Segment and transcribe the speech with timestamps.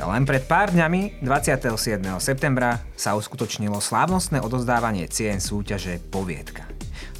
[0.00, 2.00] Len pred pár dňami, 27.
[2.24, 6.64] septembra, sa uskutočnilo slávnostné odozdávanie cien súťaže Poviedka.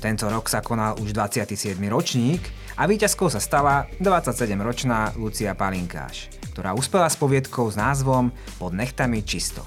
[0.01, 1.77] Tento rok sa konal už 27.
[1.93, 2.41] ročník
[2.81, 9.21] a víťazkou sa stala 27-ročná Lucia Palinkáš, ktorá uspela s poviedkou s názvom Pod nechtami
[9.29, 9.61] čisto.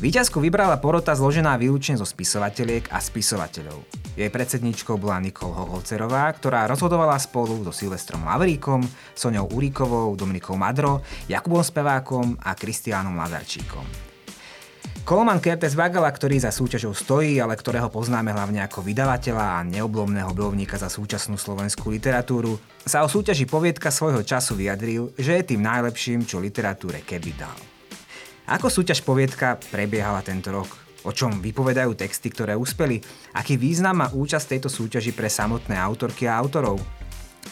[0.00, 3.93] Výťazku vybrala porota zložená výlučne zo spisovateľiek a spisovateľov.
[4.14, 11.02] Jej predsedničkou bola Nikol Hoholcerová, ktorá rozhodovala spolu so Silvestrom Lavríkom, Soňou Uríkovou, Dominikou Madro,
[11.26, 13.82] Jakubom Spevákom a Kristiánom Lazarčíkom.
[15.04, 20.32] Coleman Kertes Bagala, ktorý za súťažou stojí, ale ktorého poznáme hlavne ako vydavateľa a neoblomného
[20.32, 22.56] bojovníka za súčasnú slovenskú literatúru,
[22.86, 27.58] sa o súťaži poviedka svojho času vyjadril, že je tým najlepším, čo literatúre keby dal.
[28.46, 30.83] Ako súťaž poviedka prebiehala tento rok?
[31.04, 32.98] O čom vypovedajú texty, ktoré uspeli?
[33.36, 36.80] Aký význam má účasť tejto súťaži pre samotné autorky a autorov?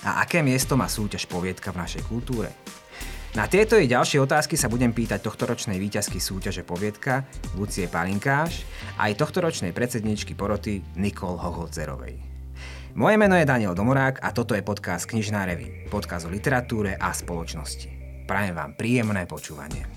[0.03, 2.49] A aké miesto má súťaž poviedka v našej kultúre?
[3.33, 7.25] Na tieto i ďalšie otázky sa budem pýtať tohtoročnej výťazky súťaže Poviedka
[7.57, 8.69] Lucie Palinkáš
[9.01, 12.21] a aj tohtoročnej predsedničky poroty Nikol Hoholcerovej.
[12.93, 17.09] Moje meno je Daniel Domorák a toto je podcast Knižná revy, podcast o literatúre a
[17.17, 17.89] spoločnosti.
[18.29, 19.92] Prajem vám príjemné počúvanie.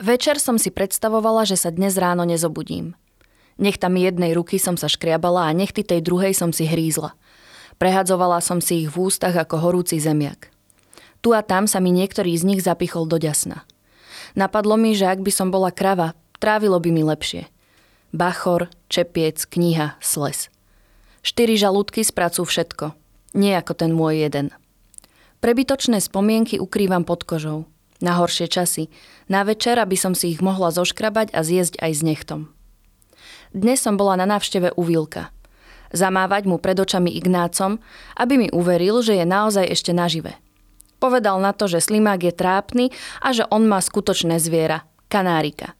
[0.00, 2.96] Večer som si predstavovala, že sa dnes ráno nezobudím.
[3.60, 7.12] Nechtami jednej ruky som sa škriabala a nechty tej druhej som si hrízla.
[7.76, 10.48] Prehadzovala som si ich v ústach ako horúci zemiak.
[11.20, 13.68] Tu a tam sa mi niektorý z nich zapichol do ďasna.
[14.32, 17.52] Napadlo mi, že ak by som bola krava, trávilo by mi lepšie.
[18.16, 20.48] Bachor, čepiec, kniha, sles.
[21.20, 22.96] Štyri žalúdky spracú všetko.
[23.36, 24.48] Nie ako ten môj jeden.
[25.44, 27.68] Prebytočné spomienky ukrývam pod kožou
[28.00, 28.88] na horšie časy,
[29.30, 32.40] na večer, aby som si ich mohla zoškrabať a zjesť aj s nechtom.
[33.54, 35.32] Dnes som bola na návšteve u Vilka.
[35.90, 37.82] Zamávať mu pred očami Ignácom,
[38.14, 40.38] aby mi uveril, že je naozaj ešte nažive.
[41.02, 42.84] Povedal na to, že slimák je trápny
[43.24, 45.74] a že on má skutočné zviera, kanárika.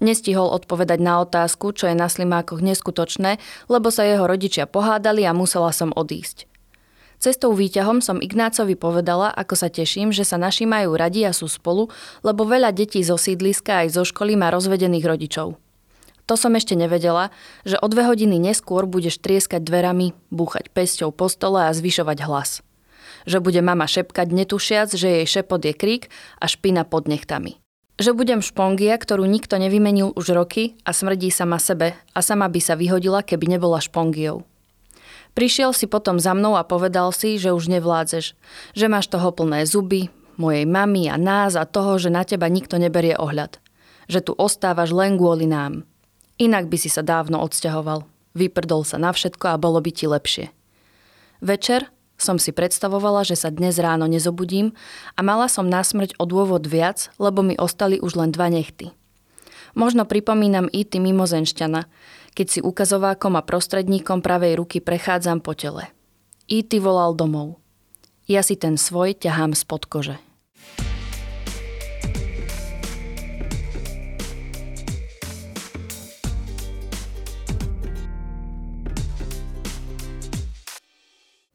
[0.00, 5.36] Nestihol odpovedať na otázku, čo je na slimákoch neskutočné, lebo sa jeho rodičia pohádali a
[5.36, 6.55] musela som odísť.
[7.16, 11.48] Cestou výťahom som Ignácovi povedala, ako sa teším, že sa naši majú radi a sú
[11.48, 11.88] spolu,
[12.20, 15.56] lebo veľa detí zo sídliska aj zo školy má rozvedených rodičov.
[16.26, 17.30] To som ešte nevedela,
[17.62, 22.66] že o dve hodiny neskôr budeš trieskať dverami, búchať pesťou po stole a zvyšovať hlas.
[23.30, 26.10] Že bude mama šepkať netušiac, že jej šepot je krík
[26.42, 27.62] a špina pod nechtami.
[27.96, 32.60] Že budem špongia, ktorú nikto nevymenil už roky a smrdí sama sebe a sama by
[32.60, 34.44] sa vyhodila, keby nebola špongiou.
[35.36, 38.32] Prišiel si potom za mnou a povedal si, že už nevládzeš,
[38.72, 40.08] že máš toho plné zuby,
[40.40, 43.60] mojej mamy a nás a toho, že na teba nikto neberie ohľad.
[44.08, 45.84] Že tu ostávaš len kvôli nám.
[46.40, 48.08] Inak by si sa dávno odsťahoval.
[48.32, 50.48] Vyprdol sa na všetko a bolo by ti lepšie.
[51.44, 54.72] Večer som si predstavovala, že sa dnes ráno nezobudím
[55.16, 58.96] a mala som na smrť o dôvod viac, lebo mi ostali už len dva nechty.
[59.76, 61.84] Možno pripomínam i ty mimozenšťana,
[62.36, 65.88] keď si ukazovákom a prostredníkom pravej ruky prechádzam po tele.
[66.52, 67.56] I ty volal domov.
[68.28, 70.20] Ja si ten svoj ťahám spod kože.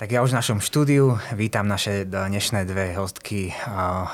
[0.01, 3.53] Tak ja už v našom štúdiu vítam naše dnešné dve hostky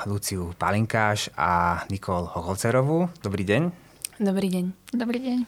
[0.04, 3.08] Luciu Palinkáš a Nikol Hoholcerovú.
[3.24, 3.72] Dobrý deň.
[4.20, 4.64] Dobrý deň.
[4.92, 5.38] Dobrý deň.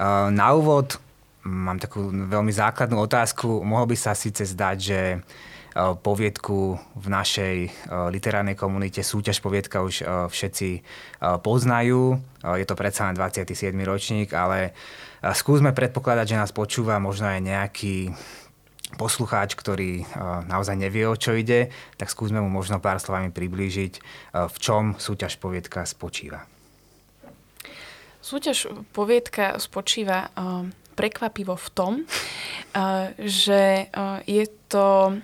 [0.00, 0.96] Na úvod
[1.42, 3.66] mám takú veľmi základnú otázku.
[3.66, 5.00] Mohol by sa síce zdať, že
[6.04, 7.56] poviedku v našej
[8.12, 10.84] literárnej komunite, súťaž poviedka už všetci
[11.40, 12.20] poznajú.
[12.44, 13.72] Je to predsa len 27.
[13.80, 14.76] ročník, ale
[15.32, 18.12] skúsme predpokladať, že nás počúva možno aj nejaký
[19.00, 20.04] poslucháč, ktorý
[20.44, 23.92] naozaj nevie, o čo ide, tak skúsme mu možno pár slovami priblížiť,
[24.52, 26.44] v čom súťaž poviedka spočíva.
[28.22, 30.64] Súťaž poviedka spočíva uh,
[30.94, 35.18] prekvapivo v tom, uh, že uh, je to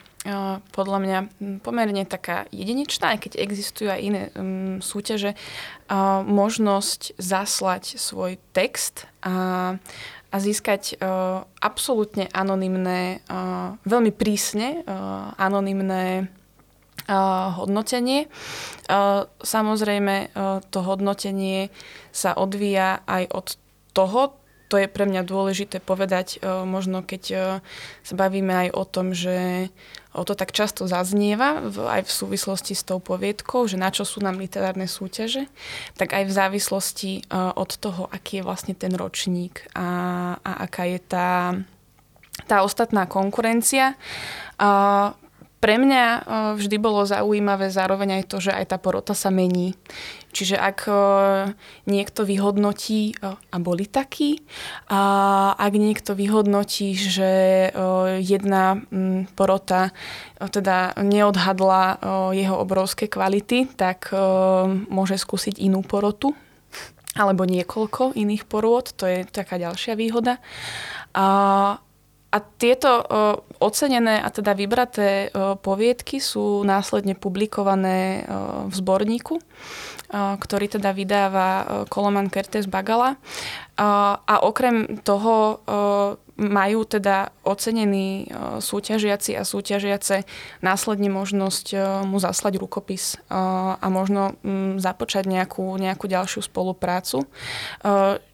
[0.74, 1.18] podľa mňa
[1.62, 9.08] pomerne taká jedinečná, aj keď existujú aj iné um, súťaže, uh, možnosť zaslať svoj text
[9.24, 9.78] a,
[10.28, 16.28] a získať uh, absolútne anonymné, uh, veľmi prísne uh, anonymné
[17.56, 18.28] hodnotenie.
[19.40, 20.14] Samozrejme,
[20.68, 21.72] to hodnotenie
[22.12, 23.46] sa odvíja aj od
[23.96, 24.38] toho
[24.68, 27.22] to je pre mňa dôležité povedať, možno keď
[28.04, 29.68] sa bavíme aj o tom, že
[30.12, 34.36] to tak často zaznieva aj v súvislosti s tou poviedkou, že na čo sú nám
[34.36, 35.48] literárne súťaže,
[35.96, 39.88] tak aj v závislosti od toho, aký je vlastne ten ročník a,
[40.44, 41.30] a aká je tá,
[42.44, 43.96] tá ostatná konkurencia.
[45.58, 46.20] Pre mňa e,
[46.54, 49.74] vždy bolo zaujímavé zároveň aj to, že aj tá porota sa mení.
[50.30, 50.92] Čiže ak e,
[51.90, 54.38] niekto vyhodnotí, e, a boli takí,
[54.86, 55.00] a
[55.58, 57.30] ak niekto vyhodnotí, že
[58.22, 58.80] jedna
[59.34, 59.90] porota
[60.38, 61.98] teda neodhadla
[62.32, 64.12] jeho obrovské kvality, tak
[64.88, 66.36] môže skúsiť inú porotu
[67.18, 70.38] alebo niekoľko iných porôd, to je taká ďalšia výhoda.
[71.18, 71.26] A
[72.28, 73.08] a tieto
[73.56, 75.32] ocenené a teda vybraté
[75.64, 78.28] poviedky sú následne publikované
[78.68, 79.40] v zborníku,
[80.12, 81.48] ktorý teda vydáva
[81.88, 83.16] Koloman Kertes Bagala.
[83.80, 85.64] A okrem toho
[86.38, 90.22] majú teda ocenení uh, súťažiaci a súťažiace
[90.62, 97.26] následne možnosť uh, mu zaslať rukopis uh, a možno um, započať nejakú, nejakú ďalšiu spoluprácu.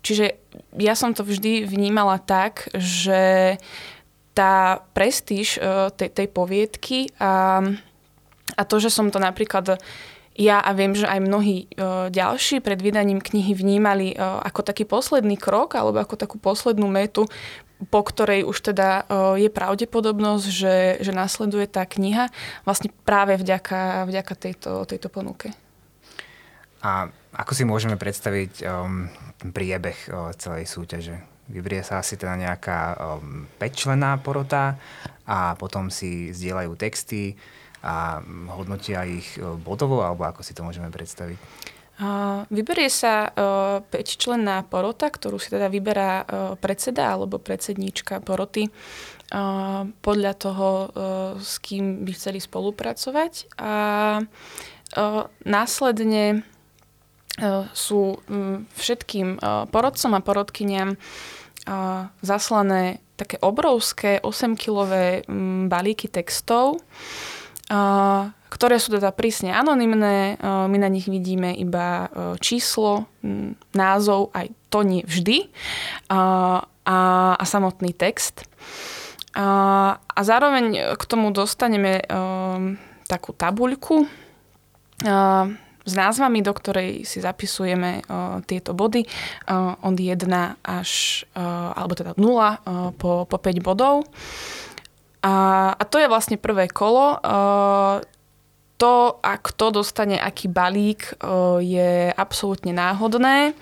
[0.04, 0.36] Čiže
[0.76, 3.56] ja som to vždy vnímala tak, že
[4.34, 5.56] tá prestíž
[5.94, 7.62] tej, tej poviedky a,
[8.58, 9.78] a to, že som to napríklad
[10.34, 11.70] ja a viem, že aj mnohí
[12.10, 17.30] ďalší pred vydaním knihy vnímali ako taký posledný krok alebo ako takú poslednú metu,
[17.90, 22.30] po ktorej už teda je pravdepodobnosť, že, že nasleduje tá kniha
[22.68, 25.52] vlastne práve vďaka, vďaka tejto, tejto ponuke.
[26.84, 29.08] A ako si môžeme predstaviť um,
[29.40, 31.16] priebeh uh, celej súťaže?
[31.48, 34.76] Vybrie sa asi teda nejaká um, 5-člená porota
[35.24, 37.36] a potom si zdieľajú texty
[37.84, 38.20] a
[38.52, 41.36] hodnotia ich bodovo, alebo ako si to môžeme predstaviť?
[42.50, 46.26] Vyberie sa uh, 5-členná porota, ktorú si teda vyberá uh,
[46.58, 50.68] predseda alebo predsedníčka poroty uh, podľa toho,
[51.38, 53.58] s kým by chceli spolupracovať.
[53.62, 53.72] A
[55.42, 56.46] následne
[57.34, 58.14] E, sú
[58.78, 60.98] všetkým e, porodcom a porodkyniam e,
[62.22, 65.26] zaslané také obrovské 8-kilové
[65.66, 66.78] balíky textov,
[68.52, 70.36] ktoré sú teda prísne anonymné.
[70.44, 73.08] My na nich vidíme iba číslo,
[73.72, 75.48] názov, aj to nie vždy,
[76.12, 78.44] a, a samotný text.
[79.34, 82.04] A, a zároveň k tomu dostaneme
[83.08, 84.06] takú tabuľku,
[85.84, 90.24] s názvami, do ktorej si zapisujeme uh, tieto body uh, od 1
[90.64, 90.90] až,
[91.36, 92.56] uh, alebo teda 0 uh,
[92.96, 94.08] po, po 5 bodov.
[95.24, 97.16] A, a to je vlastne prvé kolo.
[97.24, 98.04] Uh,
[98.76, 103.56] to, a kto dostane aký balík, uh, je absolútne náhodné.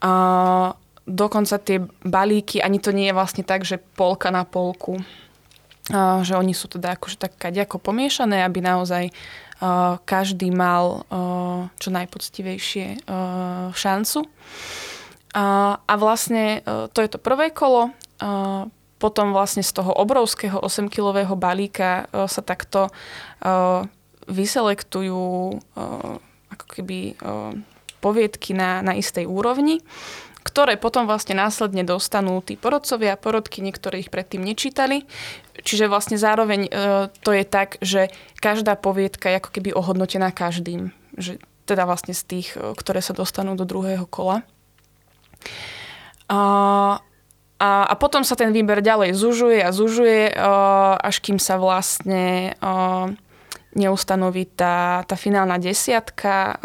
[0.00, 0.72] Uh,
[1.04, 5.04] dokonca tie balíky, ani to nie je vlastne tak, že polka na polku.
[5.92, 9.12] Uh, že oni sú teda akože tak ako pomiešané, aby naozaj
[10.08, 11.04] každý mal
[11.76, 13.04] čo najpoctivejšie
[13.76, 14.24] šancu.
[15.36, 17.92] A vlastne to je to prvé kolo.
[19.00, 22.92] Potom vlastne z toho obrovského 8-kilového balíka sa takto
[24.28, 25.56] vyselektujú
[26.52, 27.16] ako keby
[28.04, 29.80] poviedky na, na istej úrovni
[30.40, 35.04] ktoré potom vlastne následne dostanú tí porodcovia a porodky, niektorí ich predtým nečítali.
[35.60, 36.70] Čiže vlastne zároveň e,
[37.20, 38.08] to je tak, že
[38.40, 40.96] každá poviedka je ako keby ohodnotená každým.
[41.20, 44.40] Že teda vlastne z tých, e, ktoré sa dostanú do druhého kola.
[46.32, 46.40] A,
[47.60, 50.34] a, a potom sa ten výber ďalej zužuje a zužuje, e,
[50.96, 52.62] až kým sa vlastne e,
[53.76, 56.58] neustanoví tá, tá finálna desiatka,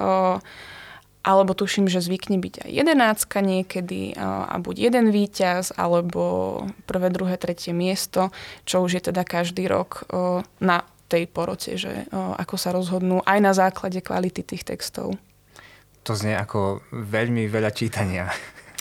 [1.21, 7.37] alebo tuším, že zvykne byť aj jedenáctka niekedy a buď jeden víťaz, alebo prvé, druhé,
[7.37, 8.33] tretie miesto,
[8.65, 10.09] čo už je teda každý rok
[10.57, 15.13] na tej porote, že ako sa rozhodnú aj na základe kvality tých textov.
[16.05, 18.29] To znie ako veľmi veľa čítania.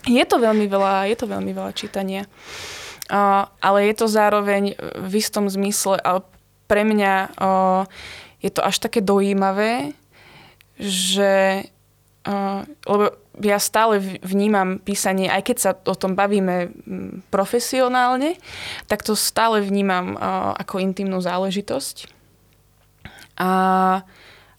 [0.05, 2.29] Je to veľmi veľa, je to veľmi veľa čítania.
[3.61, 6.25] ale je to zároveň v istom zmysle, ale
[6.69, 7.37] pre mňa
[8.41, 9.97] je to až také dojímavé,
[10.77, 11.65] že
[12.25, 13.13] Uh, lebo
[13.45, 16.73] ja stále vnímam písanie, aj keď sa o tom bavíme
[17.29, 18.41] profesionálne,
[18.89, 22.09] tak to stále vnímam uh, ako intimnú záležitosť.
[23.37, 23.51] A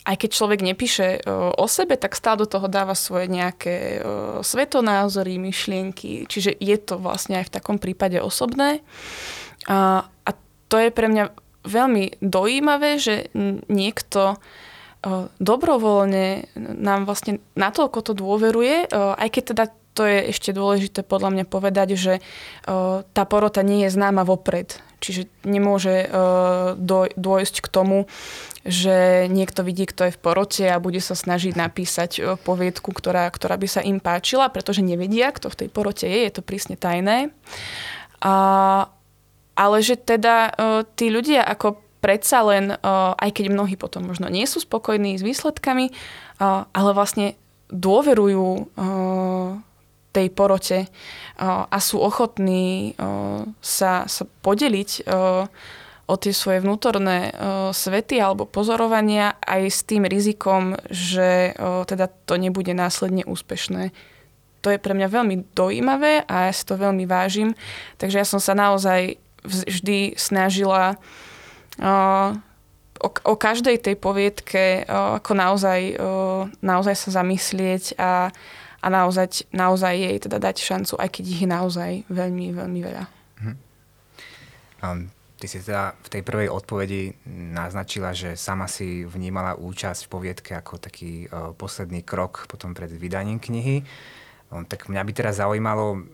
[0.05, 4.39] aj keď človek nepíše uh, o sebe, tak stále do toho dáva svoje nejaké uh,
[4.45, 6.29] svetonázory, myšlienky.
[6.29, 8.85] Čiže je to vlastne aj v takom prípade osobné.
[9.65, 10.29] A, a
[10.69, 11.33] to je pre mňa
[11.65, 13.33] veľmi dojímavé, že
[13.65, 14.37] niekto
[15.37, 21.45] dobrovoľne nám vlastne natoľko to dôveruje, aj keď teda to je ešte dôležité podľa mňa
[21.45, 22.13] povedať, že
[23.13, 24.81] tá porota nie je známa vopred.
[24.99, 26.09] Čiže nemôže
[27.15, 28.07] dôjsť k tomu,
[28.65, 33.61] že niekto vidí, kto je v porote a bude sa snažiť napísať poviedku, ktorá, ktorá
[33.61, 37.29] by sa im páčila, pretože nevedia, kto v tej porote je, je to prísne tajné.
[38.25, 38.35] A,
[39.53, 40.57] ale že teda
[40.97, 42.73] tí ľudia ako predsa len,
[43.17, 45.93] aj keď mnohí potom možno nie sú spokojní s výsledkami,
[46.73, 47.37] ale vlastne
[47.73, 48.69] dôverujú
[50.15, 50.87] tej porote
[51.43, 52.95] a sú ochotní
[53.59, 55.03] sa, sa podeliť
[56.05, 57.35] o tie svoje vnútorné
[57.75, 63.91] svety alebo pozorovania aj s tým rizikom, že teda to nebude následne úspešné.
[64.63, 67.53] To je pre mňa veľmi dojímavé a ja si to veľmi vážim.
[68.01, 70.97] Takže ja som sa naozaj vždy snažila
[71.77, 72.29] o,
[73.05, 76.01] o každej tej poviedke ako naozaj,
[76.65, 78.33] naozaj sa zamyslieť a,
[78.85, 83.03] a naozaj, naozaj jej teda dať šancu, aj keď ich je naozaj veľmi, veľmi veľa.
[84.85, 85.09] Um,
[85.41, 90.51] ty si teda v tej prvej odpovedi naznačila, že sama si vnímala účasť v poviedke
[90.53, 93.81] ako taký uh, posledný krok potom pred vydaním knihy.
[94.53, 96.05] Um, tak mňa by teraz zaujímalo,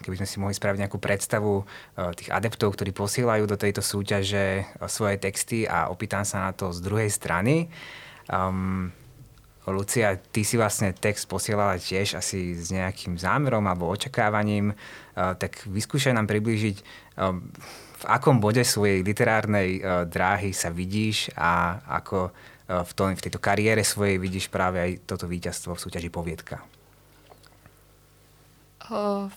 [0.00, 1.66] keby sme si mohli spraviť nejakú predstavu uh,
[2.16, 6.72] tých adeptov, ktorí posielajú do tejto súťaže uh, svoje texty a opýtam sa na to
[6.72, 7.68] z druhej strany.
[8.32, 8.90] Um,
[9.66, 14.70] Lucia, ty si vlastne text posielala tiež asi s nejakým zámerom alebo očakávaním,
[15.14, 16.76] tak vyskúšaj nám priblížiť,
[17.96, 22.30] v akom bode svojej literárnej dráhy sa vidíš a ako
[22.66, 26.62] v, tom, v tejto kariére svojej vidíš práve aj toto víťazstvo v súťaži Poviedka.
[28.86, 29.36] V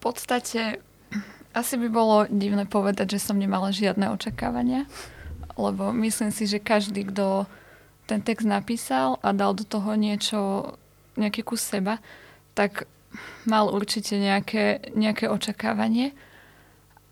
[0.00, 0.80] podstate
[1.52, 4.88] asi by bolo divné povedať, že som nemala žiadne očakávania,
[5.56, 7.48] lebo myslím si, že každý, kto
[8.06, 10.72] ten text napísal a dal do toho niečo,
[11.18, 11.98] nejaký kus seba,
[12.54, 12.86] tak
[13.44, 16.14] mal určite nejaké, nejaké očakávanie.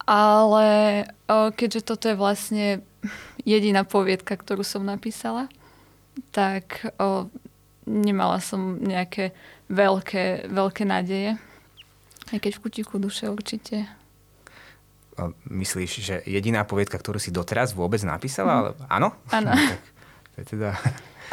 [0.05, 0.67] Ale
[1.29, 2.67] keďže toto je vlastne
[3.43, 5.49] jediná poviedka, ktorú som napísala,
[6.31, 7.33] tak o,
[7.89, 9.33] nemala som nejaké
[9.73, 11.41] veľké, veľké nádeje.
[12.33, 13.89] Aj keď v kutiku duše určite.
[15.49, 18.75] Myslíš, že jediná poviedka, ktorú si doteraz vôbec napísala?
[18.75, 18.93] Mm.
[18.93, 19.09] Áno?
[19.31, 19.51] Áno.
[20.35, 20.75] To je teda...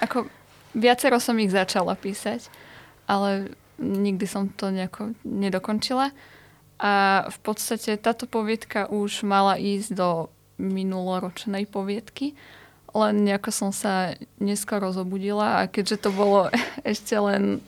[0.05, 0.29] Ako,
[0.77, 2.47] viacero som ich začala písať,
[3.09, 6.13] ale nikdy som to nejako nedokončila.
[6.81, 10.09] A v podstate táto poviedka už mala ísť do
[10.61, 12.37] minuloročnej poviedky,
[12.91, 16.49] len nejako som sa neskoro zobudila a keďže to bolo
[16.85, 17.61] ešte len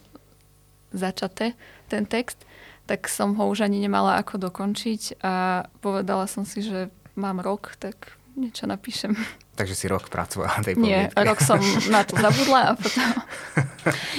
[0.94, 1.58] začaté,
[1.90, 2.46] ten text,
[2.86, 7.74] tak som ho už ani nemala ako dokončiť a povedala som si, že mám rok,
[7.82, 9.18] tak niečo napíšem.
[9.54, 11.14] Takže si rok pracovala na tej poviedke.
[11.14, 11.62] Nie, rok som
[11.94, 13.10] na to zabudla a potom,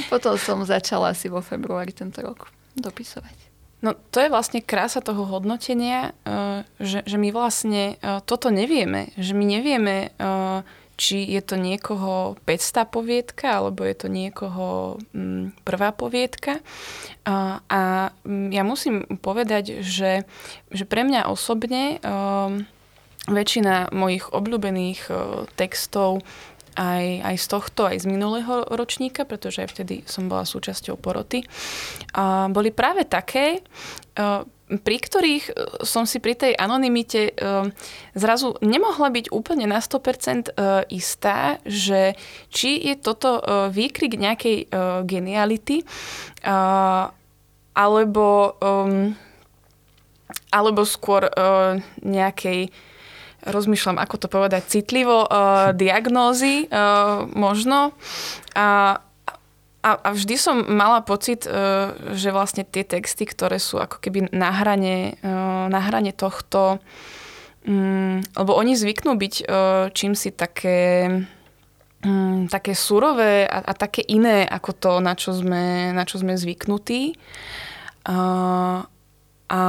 [0.07, 3.45] potom som začala asi vo februári tento rok dopisovať.
[3.85, 9.13] No to je vlastne krása toho hodnotenia, eh, že, že my vlastne eh, toto nevieme.
[9.21, 10.59] Že my nevieme, eh,
[10.95, 16.63] či je to niekoho 500 poviedka, alebo je to niekoho mm, prvá poviedka.
[17.27, 17.83] A
[18.23, 20.23] mm, ja musím povedať, že,
[20.71, 21.99] že pre mňa osobne
[23.29, 25.13] väčšina mojich obľúbených e,
[25.57, 26.21] textov
[26.75, 31.47] aj, aj z tohto, aj z minulého ročníka, pretože aj vtedy som bola súčasťou poroty,
[32.13, 34.43] a boli práve také, e,
[34.75, 35.53] pri ktorých e,
[35.87, 37.33] som si pri tej anonimite
[38.13, 40.53] zrazu nemohla byť úplne na 100%
[40.93, 42.19] istá, že
[42.53, 43.41] či je toto
[43.71, 44.73] výkrik nejakej
[45.05, 45.85] geniality,
[47.75, 48.29] alebo,
[50.49, 51.29] alebo skôr
[52.01, 52.73] nejakej
[53.45, 57.93] rozmýšľam, ako to povedať, citlivo, uh, diagnózy uh, možno.
[58.57, 58.99] A,
[59.85, 64.33] a, a vždy som mala pocit, uh, že vlastne tie texty, ktoré sú ako keby
[64.33, 66.81] na hrane, uh, na hrane tohto,
[67.69, 71.09] um, lebo oni zvyknú byť uh, čím si také
[72.05, 76.37] um, také surové a, a také iné ako to, na čo sme, na čo sme
[76.37, 77.17] zvyknutí.
[78.05, 78.85] Uh,
[79.49, 79.63] a,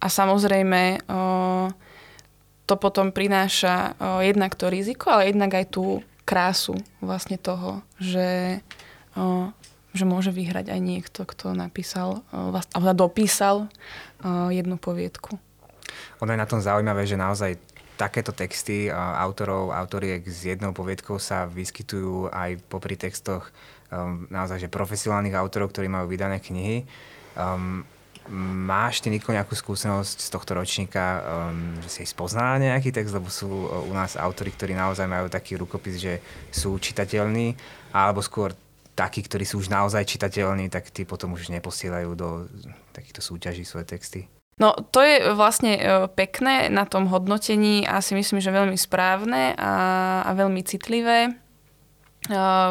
[0.00, 1.68] a samozrejme uh,
[2.70, 8.62] to potom prináša o, jednak to riziko, ale jednak aj tú krásu vlastne toho, že,
[9.18, 9.50] o,
[9.90, 15.34] že môže vyhrať aj niekto, kto napísal, o, alebo dopísal o, jednu poviedku.
[16.22, 17.58] Ono je na tom zaujímavé, že naozaj
[17.98, 23.52] takéto texty autorov, autoriek s jednou poviedkou sa vyskytujú aj popri textoch
[23.92, 26.88] um, naozaj že profesionálnych autorov, ktorí majú vydané knihy.
[27.36, 27.84] Um,
[28.30, 31.02] Máš ty, Niko, nejakú skúsenosť z tohto ročníka,
[31.50, 35.58] um, že si spoznala nejaký text, lebo sú u nás autory, ktorí naozaj majú taký
[35.58, 36.22] rukopis, že
[36.54, 37.58] sú čitateľní,
[37.90, 38.54] alebo skôr
[38.94, 42.46] takí, ktorí sú už naozaj čitateľní, tak tí potom už neposielajú do
[42.94, 44.30] takýchto súťaží svoje texty.
[44.60, 45.82] No to je vlastne e,
[46.12, 49.72] pekné na tom hodnotení a si myslím, že veľmi správne a,
[50.28, 51.32] a veľmi citlivé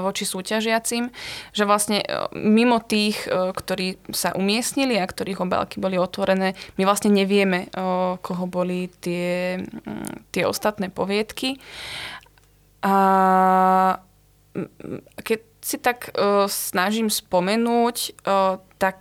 [0.05, 1.09] voči súťažiacim,
[1.57, 7.09] že vlastne e, mimo tých, ktorí sa umiestnili a ktorých obálky boli otvorené, my vlastne
[7.09, 7.67] nevieme,
[8.21, 9.57] koho boli tie,
[10.29, 11.57] tie ostatné poviedky.
[12.85, 12.95] A
[15.19, 16.13] keď si tak
[16.47, 17.97] snažím spomenúť,
[18.79, 18.97] tak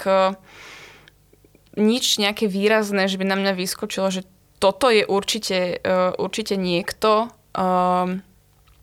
[1.78, 4.26] nič nejaké výrazné, že by na mňa vyskočilo, že
[4.58, 5.78] toto je určite,
[6.18, 7.30] určite niekto.
[7.54, 8.26] Um,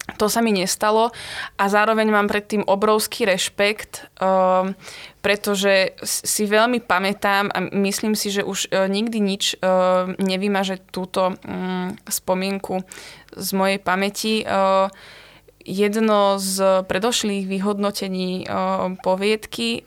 [0.05, 1.09] to sa mi nestalo
[1.57, 4.77] a zároveň mám predtým obrovský rešpekt, um,
[5.25, 11.33] pretože si veľmi pamätám a myslím si, že už uh, nikdy nič uh, nevymaže túto
[11.33, 12.85] um, spomienku
[13.33, 14.45] z mojej pamäti.
[14.45, 14.93] Uh,
[15.65, 18.45] jedno z predošlých vyhodnotení
[19.01, 19.81] poviedky,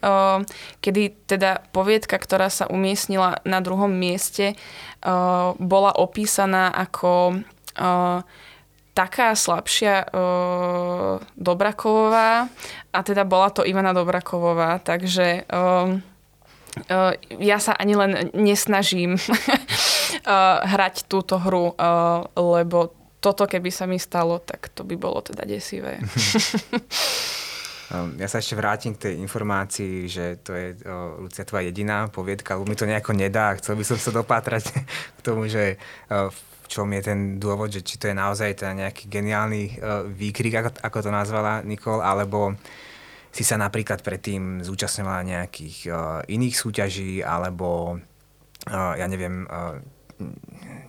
[0.83, 4.59] kedy teda poviedka, ktorá sa umiestnila na druhom mieste,
[5.63, 7.39] bola opísaná ako
[8.99, 12.51] taká slabšia o, Dobrakovová
[12.91, 15.65] a teda bola to Ivana Dobrakovová, takže o, o,
[17.39, 19.15] ja sa ani len nesnažím
[20.75, 21.79] hrať túto hru,
[22.35, 25.99] lebo toto keby sa mi stalo, tak to by bolo teda desivé.
[27.91, 32.11] Um, ja sa ešte vrátim k tej informácii, že to je o, Lucia tvoja jediná
[32.11, 33.55] poviedka, lebo mi to nejako nedá.
[33.59, 34.71] Chcel by som sa dopátrať
[35.19, 35.79] k tomu, že
[36.11, 39.73] o, v čom je ten dôvod, že či to je naozaj ten nejaký geniálny o,
[40.13, 42.55] výkrik, ako, to nazvala Nikol, alebo
[43.33, 45.93] si sa napríklad predtým zúčastňovala nejakých o,
[46.29, 49.81] iných súťaží, alebo o, ja neviem, o,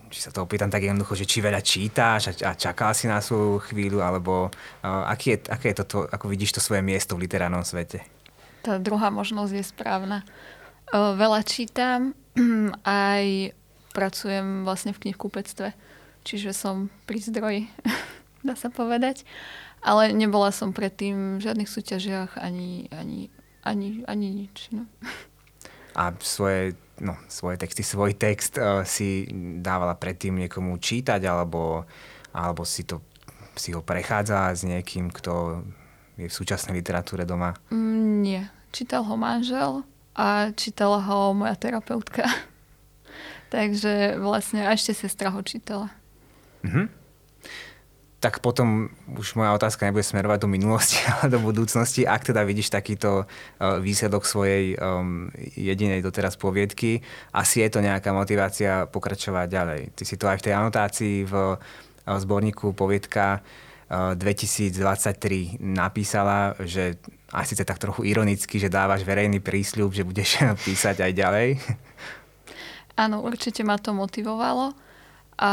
[0.09, 3.61] či sa to opýtam tak jednoducho, že či veľa čítáš a, čakal si na svoju
[3.69, 7.29] chvíľu, alebo uh, aký je, aké je to, to, ako vidíš to svoje miesto v
[7.29, 8.01] literárnom svete?
[8.65, 10.25] Tá druhá možnosť je správna.
[10.89, 12.17] Uh, veľa čítam,
[12.83, 13.53] aj
[13.91, 15.73] pracujem vlastne v knihkupectve,
[16.23, 17.63] čiže som pri zdroji,
[18.47, 19.23] dá sa povedať.
[19.79, 23.31] Ale nebola som predtým v žiadnych súťažiach ani, ani,
[23.63, 24.75] ani, ani nič.
[24.75, 24.83] No.
[25.95, 29.27] A svoje no, svoje texty, svoj text uh, si
[29.59, 31.87] dávala predtým niekomu čítať, alebo,
[32.35, 33.01] alebo si, to,
[33.55, 35.63] si ho prechádza s niekým, kto
[36.19, 37.55] je v súčasnej literatúre doma?
[37.71, 38.41] Mm, nie.
[38.69, 39.81] Čítal ho manžel
[40.13, 42.27] a čítala ho moja terapeutka.
[43.49, 45.89] Takže vlastne ešte sestra ho čítala.
[46.61, 46.99] Mm-hmm
[48.19, 52.03] tak potom už moja otázka nebude smerovať do minulosti, ale do budúcnosti.
[52.03, 56.99] Ak teda vidíš takýto uh, výsledok svojej um, jedinej doteraz poviedky,
[57.31, 59.81] asi je to nejaká motivácia pokračovať ďalej.
[59.95, 61.55] Ty si to aj v tej anotácii v uh,
[62.11, 63.39] zborníku poviedka
[63.87, 66.99] uh, 2023 napísala, že
[67.31, 71.49] asi síce tak trochu ironicky, že dávaš verejný prísľub, že budeš písať aj ďalej.
[72.99, 74.75] Áno, určite ma to motivovalo
[75.39, 75.51] a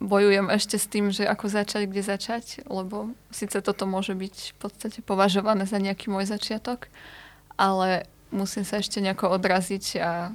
[0.00, 4.56] bojujem ešte s tým, že ako začať, kde začať, lebo síce toto môže byť v
[4.56, 6.88] podstate považované za nejaký môj začiatok,
[7.60, 10.32] ale musím sa ešte nejako odraziť a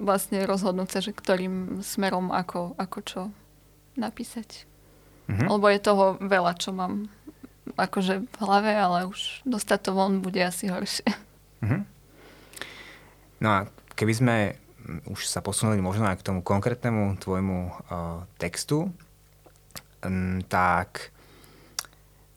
[0.00, 3.20] vlastne rozhodnúť sa, že ktorým smerom ako, ako čo
[3.94, 4.66] napísať.
[5.30, 5.46] Mm-hmm.
[5.46, 7.06] Lebo je toho veľa, čo mám
[7.78, 11.06] akože v hlave, ale už dostať to von bude asi horšie.
[11.62, 11.82] Mm-hmm.
[13.40, 13.60] No a
[14.00, 14.36] keby sme
[15.04, 17.72] už sa posunuli možno aj k tomu konkrétnemu tvojmu uh,
[18.40, 18.88] textu,
[20.00, 21.12] um, tak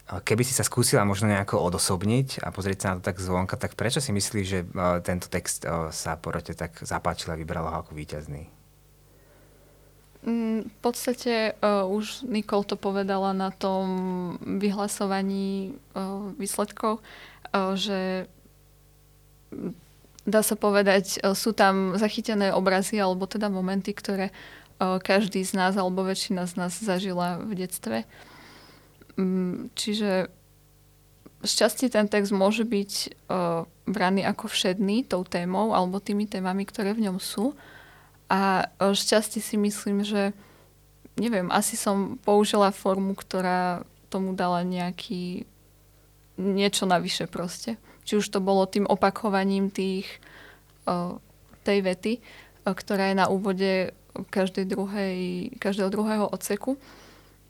[0.03, 3.73] keby si sa skúsila možno nejako odosobniť a pozrieť sa na to tak zvonka, tak
[3.79, 5.63] prečo si myslíš, že uh, tento text
[5.95, 8.51] sa porote tak zapáčil a vybral ho ako víťazný?
[10.27, 15.79] Mm, v podstate uh, už Nikol to povedala na tom vyhlasovaní
[16.35, 16.99] výsledkov,
[17.53, 18.25] že
[20.23, 24.33] dá sa povedať, e, sú tam zachytené obrazy alebo teda momenty, ktoré e,
[24.99, 27.97] každý z nás alebo väčšina z nás zažila v detstve.
[29.19, 30.31] Mm, čiže
[31.43, 33.07] šťastie ten text môže byť e,
[33.83, 37.51] braný ako všedný tou témou alebo tými témami, ktoré v ňom sú.
[38.31, 40.33] A šťastie si myslím, že
[41.19, 45.45] neviem, asi som použila formu, ktorá tomu dala nejaký
[46.39, 47.77] niečo navyše proste.
[48.03, 50.07] Či už to bolo tým opakovaním tých,
[51.63, 52.13] tej vety,
[52.63, 53.95] ktorá je na úvode
[54.29, 56.77] každej druhej, každého druhého odseku,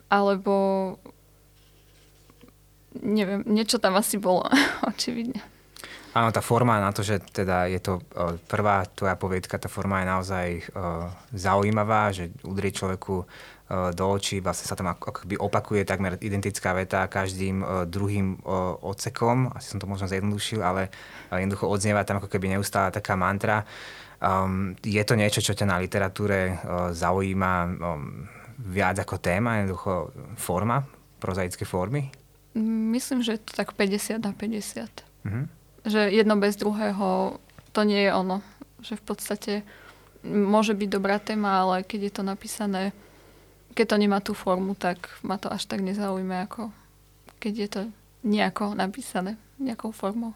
[0.07, 0.95] alebo
[3.01, 4.45] neviem, niečo tam asi bolo,
[4.91, 5.41] očividne.
[6.13, 7.97] Áno, tá forma na to, že teda je to
[8.45, 10.47] prvá tvoja poviedka, tá forma je naozaj
[11.33, 13.25] zaujímavá, že udrie človeku
[13.69, 18.76] do očí, vlastne sa tam ako, ako opakuje takmer identická veta každým uh, druhým uh,
[18.84, 20.91] odsekom, asi som to možno zjednodušil, ale
[21.32, 23.63] jednoducho odznieva tam ako keby neustála taká mantra.
[24.19, 28.28] Um, je to niečo, čo ťa na literatúre uh, zaujíma um,
[28.67, 30.84] viac ako téma, jednoducho forma,
[31.17, 32.12] prozaické formy?
[32.93, 35.26] Myslím, že je to tak 50 na 50.
[35.26, 37.39] Mm-hmm že jedno bez druhého
[37.76, 38.39] to nie je ono.
[38.84, 39.54] Že v podstate
[40.23, 42.84] môže byť dobrá téma, ale keď je to napísané,
[43.73, 46.69] keď to nemá tú formu, tak ma to až tak nezaujíma, ako
[47.41, 47.81] keď je to
[48.23, 50.31] nejako napísané, nejakou formou.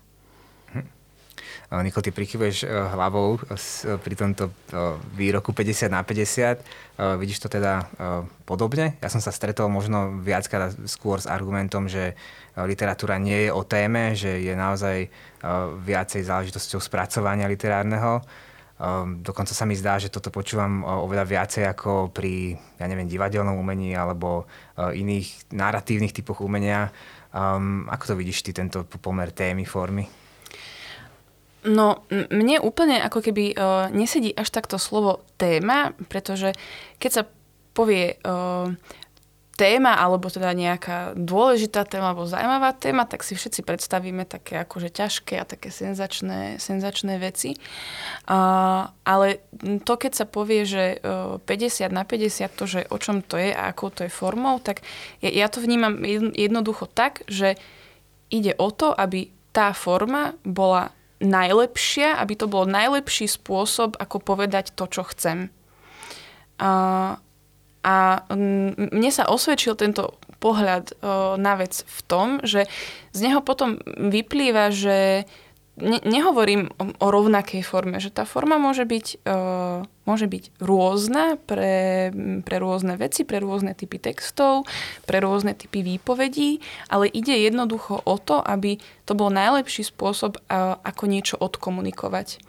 [1.68, 6.88] Niko, ty prikyvuješ eh, hlavou eh, pri tomto eh, výroku 50 na 50.
[6.98, 7.86] Vidíš to teda
[8.42, 8.98] podobne?
[8.98, 12.18] Ja som sa stretol možno viackrát skôr s argumentom, že
[12.58, 15.06] literatúra nie je o téme, že je naozaj
[15.86, 18.26] viacej záležitosťou spracovania literárneho.
[19.26, 23.98] Dokonca sa mi zdá, že toto počúvam oveľa viacej ako pri, ja neviem, divadelnom umení
[23.98, 24.46] alebo
[24.78, 26.94] iných narratívnych typoch umenia.
[27.90, 30.06] Ako to vidíš ty, tento pomer témy, formy?
[31.68, 36.56] No, mne úplne ako keby uh, nesedí až takto slovo téma, pretože
[37.02, 37.24] keď sa
[37.76, 38.72] povie uh,
[39.58, 44.94] téma, alebo teda nejaká dôležitá téma, alebo zaujímavá téma, tak si všetci predstavíme také akože
[44.94, 47.58] ťažké a také senzačné, senzačné veci.
[48.30, 49.42] Uh, ale
[49.82, 53.50] to, keď sa povie, že uh, 50 na 50, to, že o čom to je
[53.50, 54.86] a akou to je formou, tak
[55.26, 56.06] ja, ja to vnímam
[56.38, 57.58] jednoducho tak, že
[58.30, 64.70] ide o to, aby tá forma bola najlepšia, aby to bol najlepší spôsob, ako povedať
[64.78, 65.50] to, čo chcem.
[66.62, 67.18] A,
[67.88, 68.28] a
[68.76, 71.00] mne sa osvedčil tento pohľad
[71.40, 72.68] na vec v tom, že
[73.16, 75.24] z neho potom vyplýva, že
[75.80, 79.24] ne, nehovorím o, rovnakej forme, že tá forma môže byť,
[80.04, 82.12] môže byť rôzna pre,
[82.44, 84.68] pre rôzne veci, pre rôzne typy textov,
[85.08, 86.60] pre rôzne typy výpovedí,
[86.92, 90.44] ale ide jednoducho o to, aby to bol najlepší spôsob,
[90.84, 92.44] ako niečo odkomunikovať.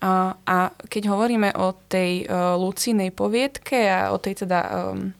[0.00, 4.60] Uh, a keď hovoríme o tej uh, Lucínej poviedke a o tej teda
[4.96, 5.12] um,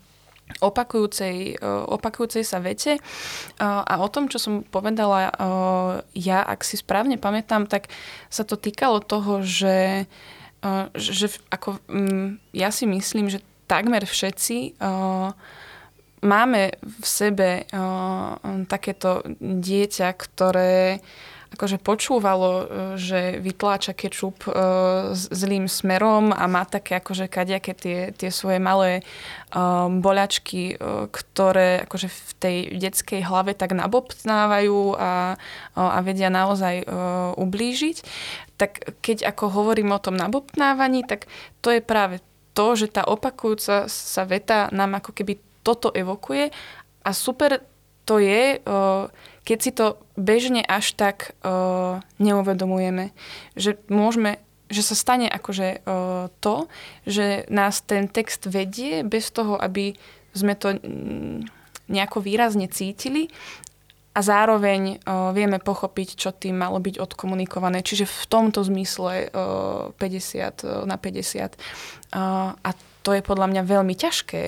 [0.59, 2.99] opakujúcej, e, opakujúcej sa vete.
[2.99, 3.01] E,
[3.63, 5.33] a o tom, čo som povedala e,
[6.19, 7.87] ja, ak si správne pamätám, tak
[8.27, 10.11] sa to týkalo toho, že,
[10.99, 13.41] že ako, mm, ja si myslím, že
[13.71, 14.83] takmer všetci
[16.21, 17.65] máme v sebe
[18.67, 20.99] takéto dieťa, ktoré
[21.51, 22.65] akože počúvalo, e,
[22.97, 24.51] že vytláča kečup e,
[25.15, 29.03] zlým smerom a má také akože kadejaké tie, tie svoje malé
[29.51, 30.79] um, boľačky,
[31.11, 35.35] ktoré akože v tej detskej hlave tak nabobtnávajú a,
[35.75, 36.87] a vedia naozaj
[37.35, 37.97] ublížiť.
[38.57, 41.27] Tak keď ako hovorím o tom nabobtnávaní, tak
[41.65, 42.23] to je práve
[42.55, 46.51] to, že tá opakujúca sa veta nám ako keby toto evokuje
[47.05, 47.70] a super
[48.11, 48.59] to je,
[49.47, 53.15] keď si to bežne až tak uh, neuvedomujeme,
[53.55, 56.71] že môžeme že sa stane akože uh, to,
[57.03, 59.99] že nás ten text vedie bez toho, aby
[60.31, 60.79] sme to
[61.91, 63.35] nejako výrazne cítili
[64.15, 65.03] a zároveň
[65.35, 67.83] vieme pochopiť, čo tým malo byť odkomunikované.
[67.83, 71.59] Čiže v tomto zmysle uh, 50 na 50.
[72.15, 72.71] Uh, a
[73.03, 74.43] to je podľa mňa veľmi ťažké.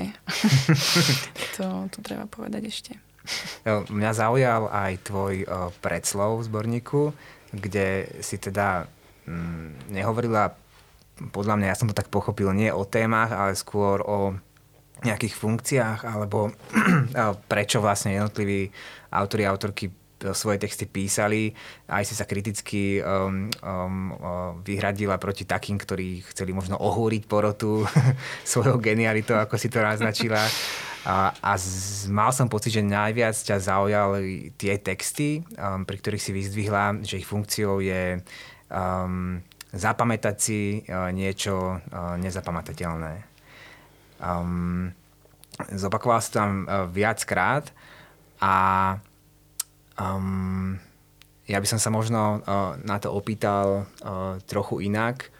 [1.58, 2.94] to, to treba povedať ešte.
[3.66, 5.34] Mňa zaujal aj tvoj
[5.78, 7.02] predslov v zborníku,
[7.54, 8.88] kde si teda
[9.28, 10.56] mm, nehovorila,
[11.30, 14.34] podľa mňa, ja som to tak pochopil, nie o témach, ale skôr o
[15.02, 16.50] nejakých funkciách, alebo
[17.52, 18.70] prečo vlastne jednotliví
[19.12, 19.90] autori a autorky
[20.30, 21.50] svoje texty písali.
[21.90, 24.14] Aj si sa kriticky um, um,
[24.62, 27.82] vyhradila proti takým, ktorí chceli možno ohúriť porotu
[28.46, 30.46] svojou genialitou, ako si to naznačila.
[31.02, 36.22] A, a z, mal som pocit, že najviac ťa zaujali tie texty, um, pri ktorých
[36.22, 38.22] si vyzdvihla, že ich funkciou je
[38.70, 39.42] um,
[39.74, 43.26] zapamätať si uh, niečo uh, nezapamatateľné.
[44.22, 44.94] Um,
[45.74, 47.74] zopakoval som tam uh, viackrát
[48.38, 48.54] a
[49.96, 50.76] um,
[51.48, 55.31] ja by som sa možno uh, na to opýtal uh, trochu inak.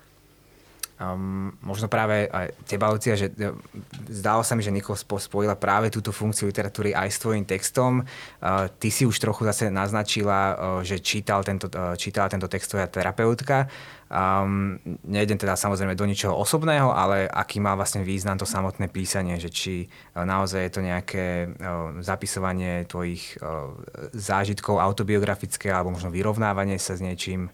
[1.03, 3.59] Um, možno práve aj teba, Lucia, že uh,
[4.07, 8.07] zdalo sa mi, že Nikol spojila práve túto funkciu literatúry aj s tvojim textom.
[8.39, 10.55] Uh, ty si už trochu zase naznačila, uh,
[10.87, 13.67] že čítal tento, uh, čítala tento text tvoja terapeutka.
[14.13, 19.43] Um, nejdem teda samozrejme do ničoho osobného, ale aký má vlastne význam to samotné písanie,
[19.43, 19.75] že či
[20.15, 23.75] uh, naozaj je to nejaké uh, zapisovanie tvojich uh,
[24.15, 27.51] zážitkov autobiografické alebo možno vyrovnávanie sa s niečím.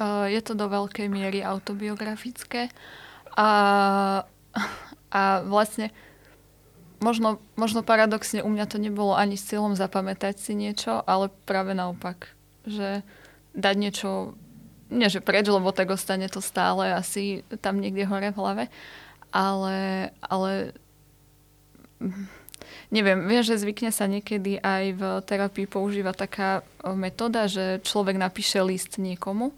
[0.00, 2.72] Je to do veľkej miery autobiografické.
[3.36, 3.50] A,
[5.12, 5.92] a vlastne
[7.02, 11.74] možno, možno paradoxne u mňa to nebolo ani s cieľom zapamätať si niečo, ale práve
[11.74, 12.30] naopak,
[12.64, 13.02] že
[13.52, 14.38] dať niečo,
[14.88, 18.64] nie že preč, lebo tak ostane to stále asi tam niekde hore v hlave,
[19.34, 20.72] ale, ale
[22.88, 26.64] neviem, viem, že zvykne sa niekedy aj v terapii používa taká
[26.96, 29.52] metóda, že človek napíše list niekomu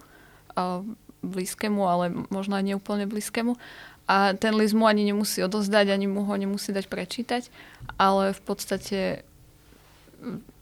[1.24, 3.56] blízkemu, ale možno aj neúplne blízkemu.
[4.04, 7.48] A ten list mu ani nemusí odozdať, ani mu ho nemusí dať prečítať,
[7.96, 9.00] ale v podstate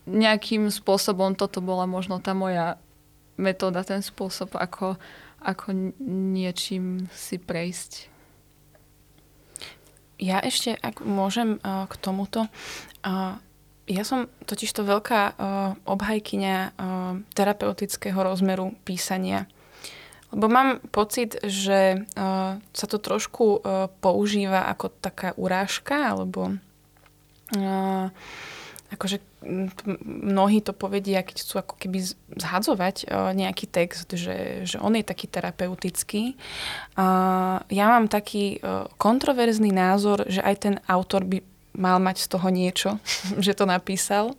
[0.06, 2.78] nejakým spôsobom toto bola možno tá moja
[3.34, 4.94] metóda, ten spôsob, ako,
[5.42, 8.10] ako niečím si prejsť.
[10.22, 12.46] Ja ešte, ak môžem uh, k tomuto,
[13.02, 13.42] uh,
[13.90, 15.34] ja som totižto veľká uh,
[15.82, 16.78] obhajkyňa
[17.34, 19.50] terapeutického rozmeru písania.
[20.32, 26.56] Lebo mám pocit, že uh, sa to trošku uh, používa ako taká urážka, alebo
[27.52, 28.08] uh,
[28.92, 29.20] akože
[30.04, 31.98] mnohí to povedia, keď chcú ako keby
[32.38, 36.36] zhadzovať uh, nejaký text, že, že on je taký terapeutický.
[36.96, 41.44] Uh, ja mám taký uh, kontroverzný názor, že aj ten autor by
[41.76, 42.90] mal mať z toho niečo,
[43.44, 44.36] že to napísal.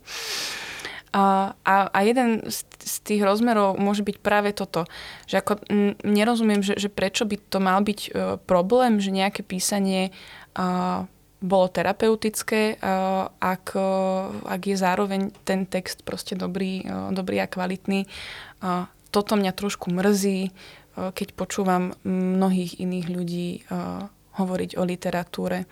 [1.14, 1.54] A,
[1.94, 4.82] a jeden z, z tých rozmerov môže byť práve toto,
[5.30, 9.46] že ako m, nerozumiem, že, že prečo by to mal byť uh, problém, že nejaké
[9.46, 10.10] písanie
[10.58, 11.06] uh,
[11.38, 17.46] bolo terapeutické, uh, ak, uh, ak je zároveň ten text proste dobrý, uh, dobrý a
[17.46, 18.10] kvalitný.
[18.58, 25.70] Uh, toto mňa trošku mrzí, uh, keď počúvam mnohých iných ľudí uh, hovoriť o literatúre.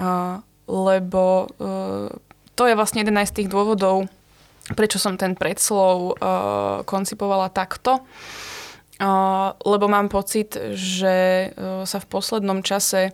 [0.00, 2.08] Uh, lebo uh,
[2.56, 4.08] to je vlastne jeden aj z tých dôvodov,
[4.70, 8.06] prečo som ten predslov uh, koncipovala takto.
[9.02, 13.10] Uh, lebo mám pocit, že uh, sa v poslednom čase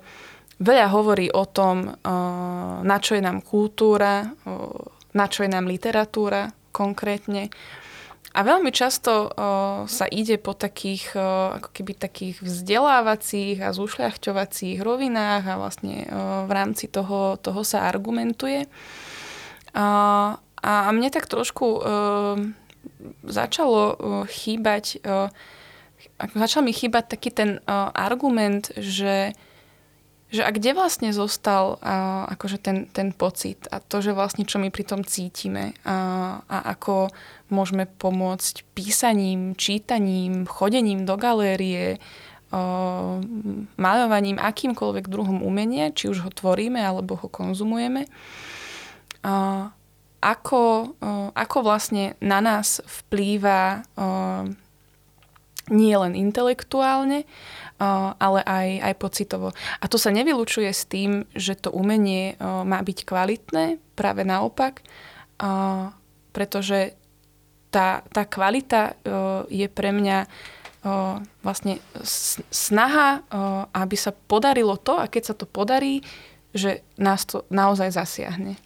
[0.61, 4.69] veľa hovorí o tom, uh, na čo je nám kultúra, uh,
[5.17, 7.49] na čo je nám literatúra konkrétne.
[8.37, 14.85] A veľmi často uh, sa ide po takých, uh, ako keby takých vzdelávacích a zušľachťovacích
[14.85, 18.69] rovinách a vlastne uh, v rámci toho, toho sa argumentuje.
[19.73, 22.37] Uh, a mne tak trošku uh,
[23.27, 25.31] začalo uh, chýbať, uh,
[26.35, 29.33] začal mi chýbať taký ten uh, argument, že
[30.29, 34.61] že a kde vlastne zostal uh, akože ten, ten pocit a to, že vlastne čo
[34.61, 37.09] my pri tom cítime a, a ako
[37.49, 41.97] môžeme pomôcť písaním, čítaním, chodením do galérie,
[43.77, 48.09] maľovaním, akýmkoľvek druhom umenia, či už ho tvoríme alebo ho konzumujeme.
[49.25, 49.69] Uh,
[50.19, 50.95] ako,
[51.35, 53.87] ako vlastne na nás vplýva
[55.69, 57.29] nie len intelektuálne,
[58.19, 59.49] ale aj, aj pocitovo.
[59.79, 64.83] A to sa nevylučuje s tým, že to umenie má byť kvalitné, práve naopak,
[66.33, 66.99] pretože
[67.69, 68.97] tá, tá kvalita
[69.53, 70.19] je pre mňa
[71.45, 71.83] vlastne
[72.49, 73.23] snaha,
[73.77, 76.01] aby sa podarilo to a keď sa to podarí,
[76.57, 78.57] že nás to naozaj zasiahne.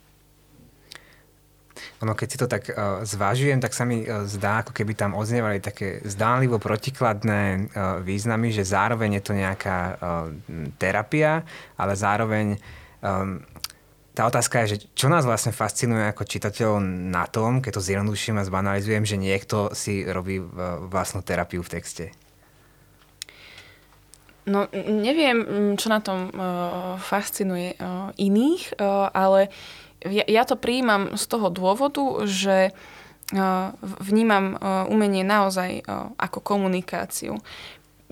[2.03, 5.15] Ono, keď si to tak uh, zvážujem, tak sa mi uh, zdá, ako keby tam
[5.15, 7.43] odznievali také zdánlivo protikladné
[7.73, 9.95] uh, významy, že zároveň je to nejaká uh,
[10.77, 11.47] terapia,
[11.79, 12.59] ale zároveň
[13.01, 13.43] um,
[14.13, 18.37] tá otázka je, že čo nás vlastne fascinuje ako čitateľov na tom, keď to zjednoduším
[18.37, 20.37] a zbanalizujem, že niekto si robí
[20.93, 22.13] vlastnú terapiu v texte?
[24.43, 25.39] No, neviem,
[25.79, 29.55] čo na tom uh, fascinuje uh, iných, uh, ale
[30.07, 32.75] ja, ja to prijímam z toho dôvodu, že
[33.81, 34.61] vnímam
[34.93, 35.87] umenie naozaj
[36.21, 37.41] ako komunikáciu.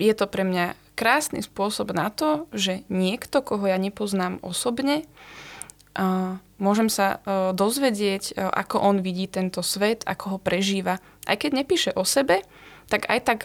[0.01, 5.05] Je to pre mňa krásny spôsob na to, že niekto, koho ja nepoznám osobne,
[6.57, 7.21] môžem sa
[7.53, 10.97] dozvedieť, ako on vidí tento svet, ako ho prežíva.
[11.29, 12.41] Aj keď nepíše o sebe,
[12.91, 13.39] tak aj tak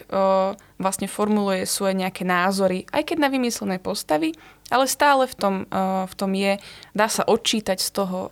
[0.75, 4.35] vlastne formuluje svoje nejaké názory, aj keď na vymyslené postavy,
[4.67, 6.59] ale stále v tom, uh, v tom je,
[6.91, 8.31] dá sa odčítať z toho uh,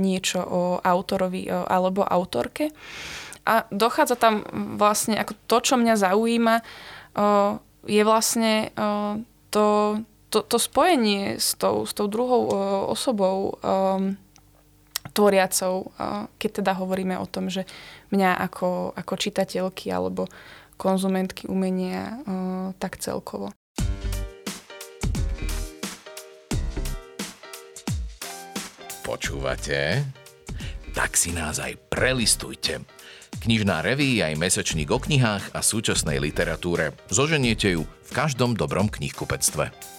[0.00, 2.72] niečo o autorovi uh, alebo autorke.
[3.46, 4.42] A dochádza tam
[4.80, 9.20] vlastne, ako to, čo mňa zaujíma, uh, je vlastne uh,
[9.52, 10.00] to,
[10.32, 12.56] to, to spojenie s tou, s tou druhou uh,
[12.90, 14.16] osobou um,
[15.16, 15.96] tvoriacou,
[16.36, 17.64] keď teda hovoríme o tom, že
[18.12, 20.28] mňa ako, ako čitateľky alebo
[20.76, 22.20] konzumentky umenia
[22.76, 23.48] tak celkovo.
[29.00, 30.04] Počúvate?
[30.92, 32.84] Tak si nás aj prelistujte.
[33.36, 36.92] Knižná reví aj mesačník o knihách a súčasnej literatúre.
[37.08, 39.95] Zoženiete ju v každom dobrom knihkupectve.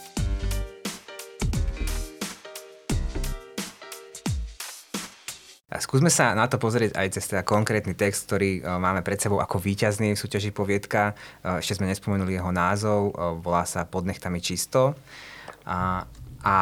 [5.80, 9.42] Skúsme sa na to pozrieť aj cez teda konkrétny text, ktorý uh, máme pred sebou
[9.42, 11.18] ako víťazný v súťaži poviedka.
[11.42, 14.98] Uh, ešte sme nespomenuli jeho názov, uh, volá sa Pod nechtami čisto.
[15.68, 16.08] A,
[16.44, 16.56] a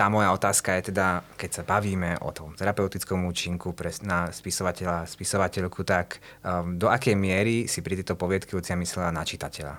[0.00, 5.04] tá moja otázka je teda, keď sa bavíme o tom terapeutickom účinku pre, na spisovateľa,
[5.04, 9.76] spisovateľku, tak um, do akej miery si pri tejto poviedke Lucia myslela na čitateľa?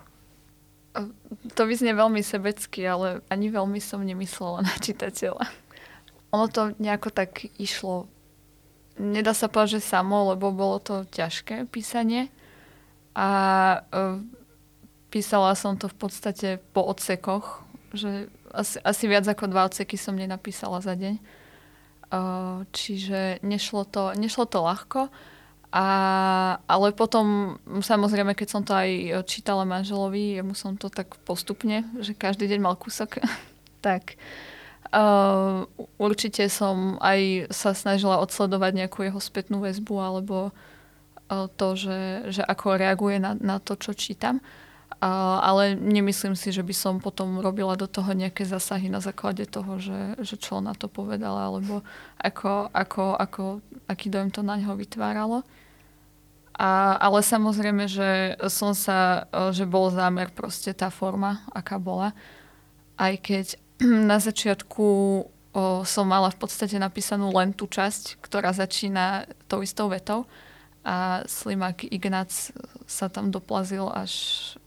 [1.56, 5.48] To vyznie veľmi sebecky, ale ani veľmi som nemyslela na čitateľa.
[6.36, 8.06] Ono to nejako tak išlo.
[9.02, 12.30] Nedá sa povedať, že samo, lebo bolo to ťažké písanie.
[13.18, 13.30] A
[13.82, 14.22] uh,
[15.10, 17.66] písala som to v podstate po odsekoch,
[17.98, 21.18] že asi, asi viac ako dva odseky som nenapísala za deň.
[22.12, 25.10] Uh, čiže nešlo to, nešlo to ľahko.
[25.72, 25.86] A,
[26.68, 32.12] ale potom, samozrejme, keď som to aj čítala manželovi, jemu som to tak postupne, že
[32.14, 33.24] každý deň mal kúsok,
[33.86, 34.61] tak uh,
[35.96, 42.44] určite som aj sa snažila odsledovať nejakú jeho spätnú väzbu alebo uh, to, že, že
[42.44, 44.44] ako reaguje na, na to, čo čítam.
[45.02, 49.48] A, ale nemyslím si, že by som potom robila do toho nejaké zasahy na základe
[49.50, 51.82] toho, že, že čo na to povedala, alebo
[52.22, 53.44] ako, ako, ako,
[53.90, 55.42] aký dojem to na ňo vytváralo.
[56.54, 59.26] A, ale samozrejme, že som sa,
[59.56, 62.14] že bol zámer proste tá forma, aká bola.
[62.94, 63.58] Aj keď
[64.12, 65.26] na začiatku o,
[65.84, 70.30] som mala v podstate napísanú len tú časť, ktorá začína tou istou vetou
[70.82, 72.54] a Slimák Ignác
[72.90, 74.14] sa tam doplazil až,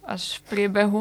[0.06, 1.00] až v priebehu,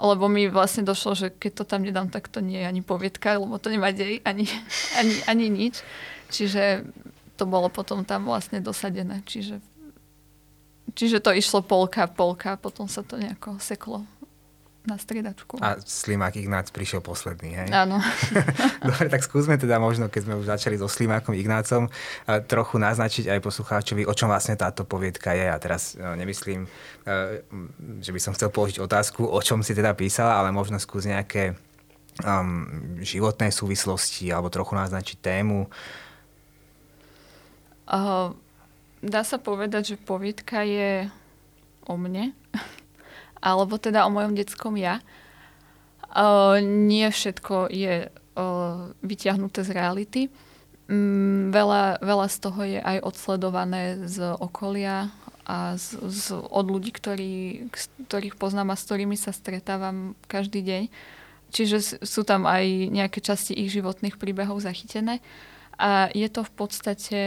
[0.00, 3.36] lebo mi vlastne došlo, že keď to tam nedám, tak to nie je ani poviedka,
[3.36, 4.48] lebo to nemá dej, ani,
[5.00, 5.84] ani, ani nič.
[6.32, 6.88] Čiže
[7.36, 9.24] to bolo potom tam vlastne dosadené.
[9.24, 9.60] Čiže,
[10.96, 14.04] čiže to išlo polka, polka, potom sa to nejako seklo
[14.80, 15.60] na striedačku.
[15.60, 17.68] A Slimák Ignác prišiel posledný, hej?
[17.68, 18.00] Áno.
[18.88, 21.92] Dobre, tak skúsme teda možno, keď sme už začali so Slimákom Ignácom,
[22.48, 25.46] trochu naznačiť aj poslucháčovi, o čom vlastne táto poviedka je.
[25.52, 26.68] A teraz e, nemyslím, e,
[28.00, 31.60] že by som chcel položiť otázku, o čom si teda písala, ale možno skús nejaké
[32.24, 32.64] um,
[33.04, 35.68] životné súvislosti alebo trochu naznačiť tému.
[37.84, 38.32] Uh,
[39.04, 41.10] dá sa povedať, že poviedka je
[41.84, 42.32] o mne
[43.40, 45.00] alebo teda o mojom detskom ja.
[46.10, 50.22] Uh, nie všetko je uh, vyťahnuté z reality.
[50.90, 55.10] Um, veľa, veľa z toho je aj odsledované z okolia
[55.50, 57.66] a z, z, od ľudí, ktorí,
[58.06, 60.82] ktorých poznám a s ktorými sa stretávam každý deň.
[61.50, 65.18] Čiže sú tam aj nejaké časti ich životných príbehov zachytené.
[65.74, 67.20] A je to v podstate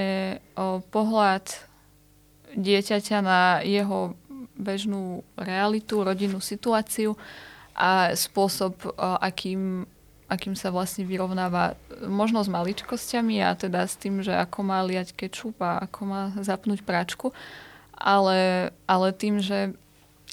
[0.55, 1.43] o, pohľad
[2.55, 4.15] dieťaťa na jeho
[4.57, 7.17] bežnú realitu, rodinnú situáciu
[7.73, 9.89] a spôsob, akým,
[10.29, 11.73] akým sa vlastne vyrovnáva
[12.05, 16.21] možno s maličkosťami a teda s tým, že ako má liať kečup a ako má
[16.37, 17.33] zapnúť práčku,
[17.97, 19.73] ale, ale tým, že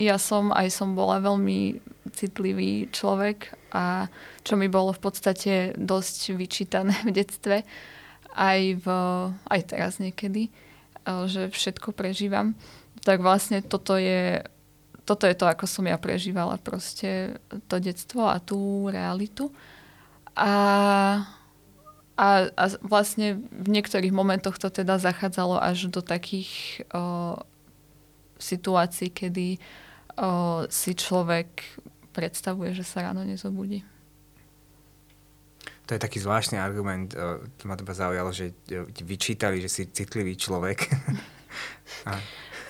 [0.01, 1.81] ja som aj som bola veľmi
[2.13, 4.09] citlivý človek a
[4.43, 7.57] čo mi bolo v podstate dosť vyčítané v detstve,
[8.35, 8.87] aj, v,
[9.49, 10.49] aj teraz niekedy,
[11.05, 12.55] že všetko prežívam
[13.01, 14.45] tak vlastne toto je,
[15.09, 19.49] toto je to, ako som ja prežívala proste to detstvo a tú realitu.
[20.37, 20.53] A,
[22.15, 27.41] a, a vlastne v niektorých momentoch to teda zachádzalo až do takých o,
[28.37, 29.61] situácií, kedy o,
[30.69, 31.81] si človek
[32.13, 33.81] predstavuje, že sa ráno nezobudí.
[35.89, 37.19] To je taký zvláštny argument.
[37.59, 38.55] To ma teba zaujalo, že
[39.03, 40.87] vyčítali, že si citlivý človek.
[42.07, 42.15] a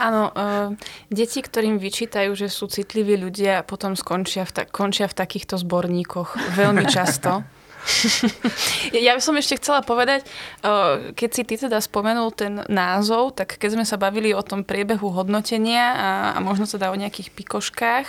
[0.00, 0.72] Áno, uh,
[1.12, 6.56] deti, ktorým vyčítajú, že sú citliví ľudia, potom skončia v ta- končia v takýchto zborníkoch
[6.56, 7.44] veľmi často.
[8.96, 10.24] ja by som ešte chcela povedať,
[10.64, 14.64] uh, keď si ty teda spomenul ten názov, tak keď sme sa bavili o tom
[14.64, 18.06] priebehu hodnotenia a, a možno teda o nejakých pikoškách,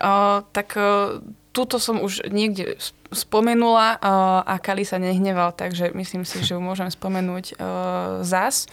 [0.00, 0.72] uh, tak
[1.54, 2.80] túto som už niekde
[3.14, 3.94] spomenula
[4.42, 7.54] a Kali sa nehneval, takže myslím si, že ju môžem spomenúť
[8.26, 8.66] zas.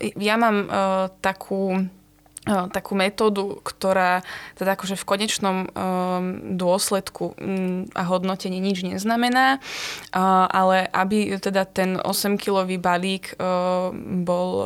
[0.00, 1.86] Ja mám uh, takú
[2.48, 4.24] takú metódu, ktorá
[4.56, 11.68] teda akože v konečnom um, dôsledku um, a hodnotení nič neznamená, uh, ale aby teda
[11.68, 13.92] ten 8-kilový balík uh,
[14.24, 14.64] bol um,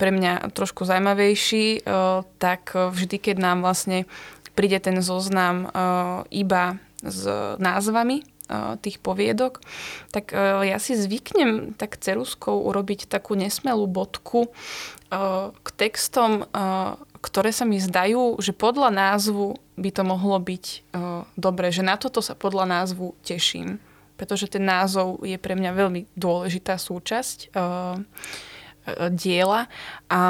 [0.00, 4.08] pre mňa trošku zaujímavejší, uh, tak vždy, keď nám vlastne
[4.56, 5.72] príde ten zoznam
[6.28, 7.24] iba s
[7.56, 8.26] názvami
[8.82, 9.62] tých poviedok,
[10.10, 10.34] tak
[10.66, 14.50] ja si zvyknem tak ceruskou urobiť takú nesmelú bodku
[15.54, 16.50] k textom,
[17.20, 20.94] ktoré sa mi zdajú, že podľa názvu by to mohlo byť
[21.38, 23.78] dobre, že na toto sa podľa názvu teším,
[24.18, 27.54] pretože ten názov je pre mňa veľmi dôležitá súčasť
[29.14, 29.68] diela.
[30.08, 30.22] A,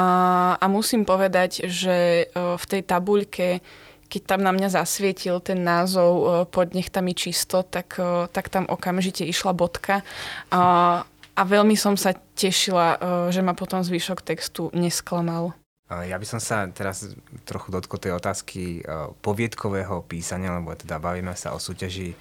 [0.59, 3.63] a musím povedať, že v tej tabuľke
[4.11, 8.67] keď tam na mňa zasvietil ten názov e, pod nechtami čisto, tak, e, tak tam
[8.67, 10.03] okamžite išla bodka.
[10.51, 10.61] A,
[11.07, 15.55] a veľmi som sa tešila, e, že ma potom zvyšok textu nesklamal.
[15.91, 17.03] Ja by som sa teraz
[17.43, 18.79] trochu dotkol tej otázky
[19.19, 22.15] poviedkového písania, lebo teda bavíme sa o súťaži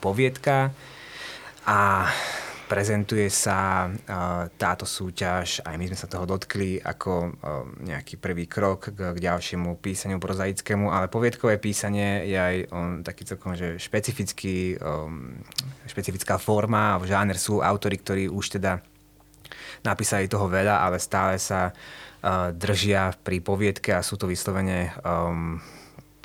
[0.00, 0.72] poviedka.
[1.68, 2.08] A
[2.72, 3.92] prezentuje sa
[4.56, 7.36] táto súťaž, aj my sme sa toho dotkli, ako
[7.84, 12.56] nejaký prvý krok k, k ďalšiemu písaniu prozaickému, ale poviedkové písanie je aj
[13.04, 14.80] taký celkom že špecifický,
[15.84, 18.80] špecifická forma, v žáner sú autory, ktorí už teda
[19.84, 21.76] napísali toho veľa, ale stále sa
[22.56, 25.60] držia pri poviedke a sú to vyslovene um,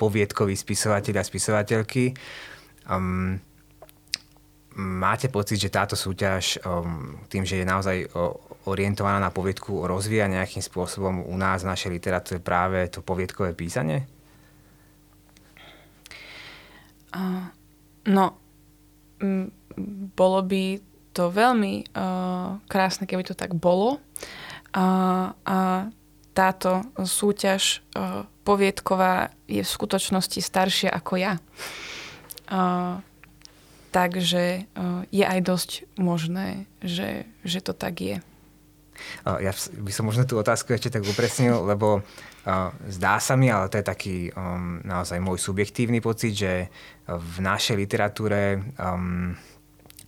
[0.00, 2.16] poviedkoví spisovateľi a spisovateľky.
[2.88, 3.42] Um,
[4.78, 8.06] máte pocit, že táto súťaž um, tým, že je naozaj
[8.70, 14.06] orientovaná na poviedku, rozvíja nejakým spôsobom u nás v našej literatúre práve to poviedkové písanie?
[18.06, 18.24] No,
[20.14, 20.64] bolo by
[21.16, 21.90] to veľmi
[22.68, 23.98] krásne, keby to tak bolo.
[24.76, 25.88] A
[26.36, 26.70] táto
[27.02, 27.80] súťaž
[28.44, 31.34] poviedková je v skutočnosti staršia ako ja.
[33.88, 38.18] Takže eh, je aj dosť možné, že, že to tak je.
[39.24, 43.70] Ja by som možno tú otázku ešte tak upresnil, lebo uh, zdá sa mi, ale
[43.70, 46.66] to je taký um, naozaj môj subjektívny pocit, že
[47.06, 49.38] v našej literatúre um,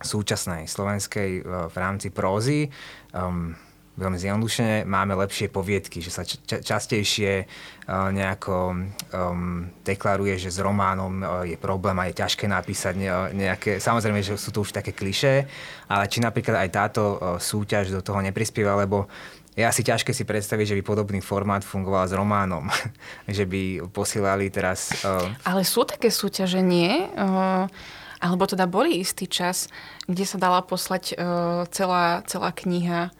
[0.03, 2.67] súčasnej slovenskej v rámci prózy
[3.15, 3.55] um,
[4.01, 8.73] veľmi zjednodušene, máme lepšie poviedky, že sa ča- častejšie uh, nejako
[9.13, 12.97] um, deklaruje, že s románom uh, je problém a je ťažké napísať
[13.31, 15.45] nejaké, samozrejme, že sú to už také klišé,
[15.85, 19.05] ale či napríklad aj táto uh, súťaž do toho neprispieva, lebo
[19.51, 22.71] je asi ťažké si predstaviť, že by podobný formát fungoval s románom.
[23.27, 25.03] že by posielali teraz...
[25.03, 25.27] Uh...
[25.43, 27.11] Ale sú také súťaže, nie?
[27.19, 27.67] Uh,
[28.21, 29.67] alebo teda boli istý čas,
[30.05, 33.11] kde sa dala poslať uh, celá, celá kniha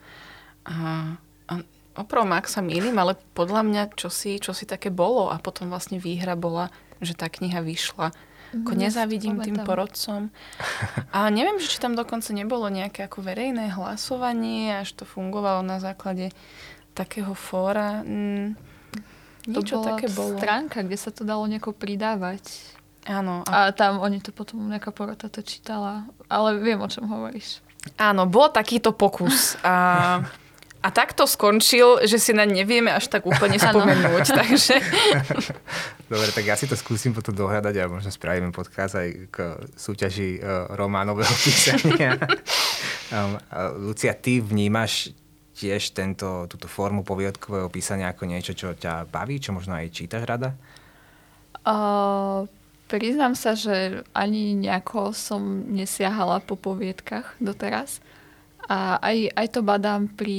[0.64, 1.16] a,
[1.48, 1.52] a
[1.98, 6.38] opravom, ak sa mýlim, ale podľa mňa čosi, čosi také bolo a potom vlastne výhra
[6.38, 8.14] bola, že tá kniha vyšla.
[8.52, 10.28] Ako nezavidím tým porodcom.
[11.08, 16.28] A neviem, či tam dokonca nebolo nejaké ako verejné hlasovanie, až to fungovalo na základe
[16.92, 18.04] takého fóra.
[18.04, 18.60] Mm,
[19.48, 20.36] niečo to bola také bolo.
[20.36, 22.76] stránka, kde sa to dalo nejako pridávať.
[23.08, 23.40] Áno.
[23.48, 23.72] A...
[23.72, 26.04] a tam oni to potom nejaká porota to čítala.
[26.28, 27.64] Ale viem, o čom hovoríš.
[27.96, 29.56] Áno, bol takýto pokus.
[29.64, 30.20] A
[30.82, 34.26] a tak to skončil, že si na nevieme až tak úplne spomenúť.
[34.42, 34.82] takže...
[36.10, 39.36] Dobre, tak ja si to skúsim potom dohľadať a možno spravíme podcast aj k
[39.78, 42.18] súťaži uh, románového písania.
[43.14, 43.38] um,
[43.86, 45.14] Lucia, ty vnímaš
[45.54, 50.26] tiež tento, túto formu poviedkového písania ako niečo, čo ťa baví, čo možno aj čítaš
[50.26, 50.58] rada?
[51.62, 52.50] Uh,
[52.90, 58.02] priznám sa, že ani nejako som nesiahala po poviedkach doteraz.
[58.70, 60.38] A aj, aj to badám pri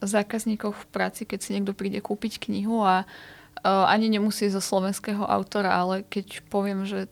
[0.00, 5.24] zákazníkoch v práci, keď si niekto príde kúpiť knihu a uh, ani nemusí zo slovenského
[5.24, 7.08] autora, ale keď poviem, že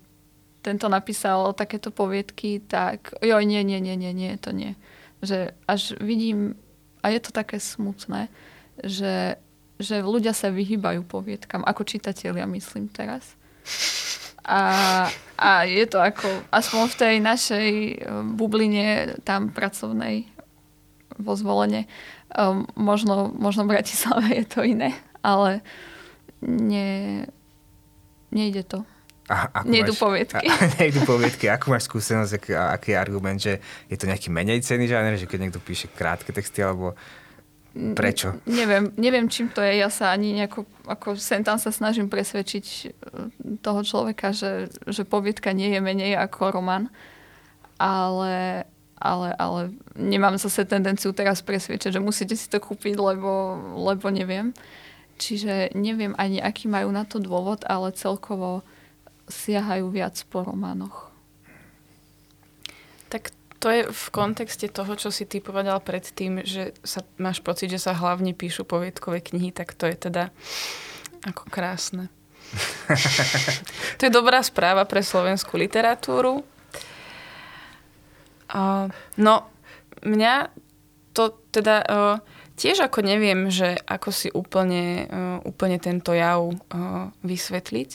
[0.62, 4.78] tento napísal takéto poviedky, tak jo, nie, nie, nie, nie, nie, to nie.
[5.20, 6.54] Že až vidím,
[7.02, 8.30] a je to také smutné,
[8.80, 9.36] že,
[9.82, 13.34] že ľudia sa vyhýbajú poviedkam, ako čitatelia myslím teraz.
[14.42, 14.60] A,
[15.38, 17.94] a je to ako, aspoň v tej našej eh,
[18.34, 20.26] bubline tam pracovnej
[21.20, 21.86] vo zvolenie,
[22.34, 25.60] um, možno, možno v Bratislave je to iné, ale
[26.42, 27.22] nie,
[28.32, 28.82] nejde to.
[29.30, 30.44] A, Nejdu máš, poviedky.
[30.50, 31.46] A, nejdu poviedky.
[31.48, 35.30] Ako máš skúsenosť, aký, aký je argument, že je to nejaký menej cený žáner, že
[35.30, 36.98] keď niekto píše krátke texty, alebo
[37.72, 38.36] Prečo?
[38.44, 39.80] Neviem, neviem, čím to je.
[39.80, 42.86] Ja sa ani nejako, ako sem tam sa snažím presvedčiť e,
[43.64, 46.92] toho človeka, že, že poviedka nie je menej ako román.
[47.80, 48.68] Ale,
[49.00, 54.52] ale, ale nemám zase tendenciu teraz presvedčať, že musíte si to kúpiť, lebo, lebo neviem.
[55.22, 58.66] čiže neviem ani, aký majú na to dôvod, ale celkovo
[59.30, 61.11] siahajú viac po románoch.
[63.62, 67.78] To je v kontexte toho, čo si ty povedal predtým, že sa, máš pocit, že
[67.78, 70.34] sa hlavne píšu poviedkové knihy, tak to je teda
[71.22, 72.10] ako krásne.
[74.02, 76.42] to je dobrá správa pre slovenskú literatúru.
[78.50, 79.46] Uh, no,
[80.02, 80.50] mňa
[81.14, 82.16] to teda uh,
[82.58, 87.90] tiež ako neviem, že ako si úplne, uh, úplne tento jav uh, vysvetliť.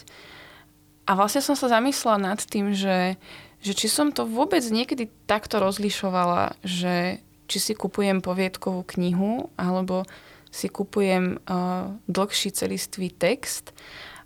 [1.07, 3.19] A vlastne som sa zamyslela nad tým, že
[3.61, 10.03] že či som to vôbec niekedy takto rozlišovala, že či si kupujem poviedkovú knihu, alebo
[10.51, 13.75] si kupujem uh, dlhší celistvý text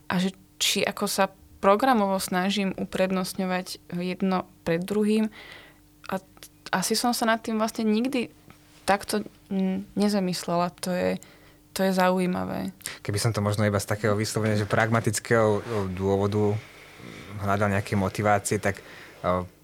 [0.09, 1.29] a že či ako sa
[1.61, 5.29] programovo snažím uprednostňovať jedno pred druhým.
[6.09, 6.17] A
[6.73, 8.33] asi som sa nad tým vlastne nikdy
[8.85, 9.21] takto
[9.93, 10.73] nezamyslela.
[10.85, 11.11] To je,
[11.77, 12.73] to je zaujímavé.
[13.05, 15.61] Keby som to možno iba z takého vyslovenia, že pragmatického
[15.93, 16.57] dôvodu
[17.45, 18.81] hľadal nejaké motivácie, tak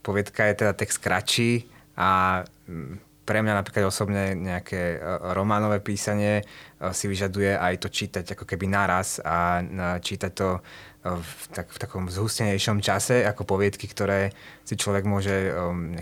[0.02, 1.66] Poviedka je teda text kratší
[1.98, 5.04] a mm, pre mňa napríklad osobne nejaké
[5.36, 6.48] románové písanie
[6.96, 9.60] si vyžaduje aj to čítať ako keby naraz a
[10.00, 10.64] čítať to
[11.04, 14.32] v, tak, v takom zhustenejšom čase ako poviedky, ktoré
[14.64, 15.52] si človek môže,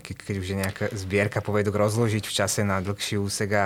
[0.05, 3.65] keď už je nejaká zbierka poviedok, rozložiť v čase na dlhší úsek a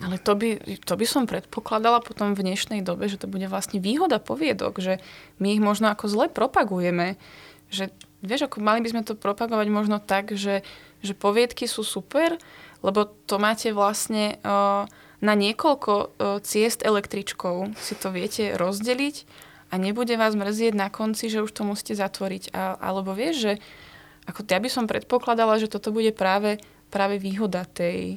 [0.00, 3.84] ale to by, to by som predpokladala potom v dnešnej dobe, že to bude vlastne
[3.84, 4.96] výhoda poviedok, že
[5.36, 7.20] my ich možno ako zle propagujeme,
[7.68, 7.92] že
[8.24, 10.64] vieš, ako mali by sme to propagovať možno tak, že,
[11.04, 12.40] že poviedky sú super,
[12.80, 14.88] lebo to máte vlastne uh,
[15.20, 16.06] na niekoľko uh,
[16.40, 17.76] ciest električkou.
[17.76, 19.28] Si to viete rozdeliť
[19.72, 22.52] a nebude vás mrzieť na konci, že už to musíte zatvoriť.
[22.52, 23.52] A, alebo vieš, že
[24.24, 28.16] ako ja by som predpokladala, že toto bude práve, práve výhoda tej,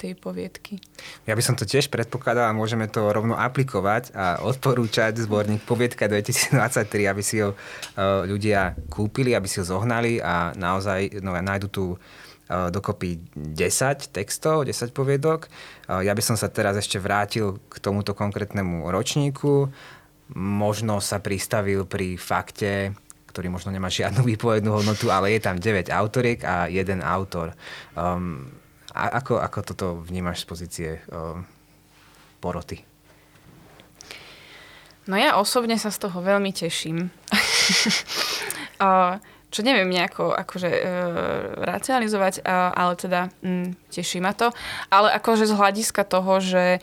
[0.00, 0.80] tej poviedky.
[1.28, 6.08] Ja by som to tiež predpokladal a môžeme to rovno aplikovať a odporúčať zborník Poviedka
[6.08, 7.56] 2023, aby si ho e,
[8.24, 11.96] ľudia kúpili, aby si ho zohnali a naozaj no, nájdu tu e,
[12.72, 15.44] dokopy 10 textov, 10 poviedok.
[15.44, 15.48] E,
[16.08, 19.68] ja by som sa teraz ešte vrátil k tomuto konkrétnemu ročníku.
[20.32, 22.96] Možno sa pristavil pri fakte,
[23.30, 27.52] ktorý možno nemá žiadnu výpovednú hodnotu, ale je tam 9 autoriek a jeden autor.
[27.94, 28.59] Um,
[28.90, 31.38] a ako, ako toto vnímaš z pozície uh,
[32.42, 32.82] poroty?
[35.06, 37.10] No ja osobne sa z toho veľmi teším.
[39.50, 40.82] čo neviem nejako akože uh,
[41.66, 44.54] racionalizovať, uh, ale teda um, teší ma to.
[44.88, 46.78] Ale akože z hľadiska toho, že,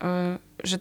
[0.00, 0.80] uh, že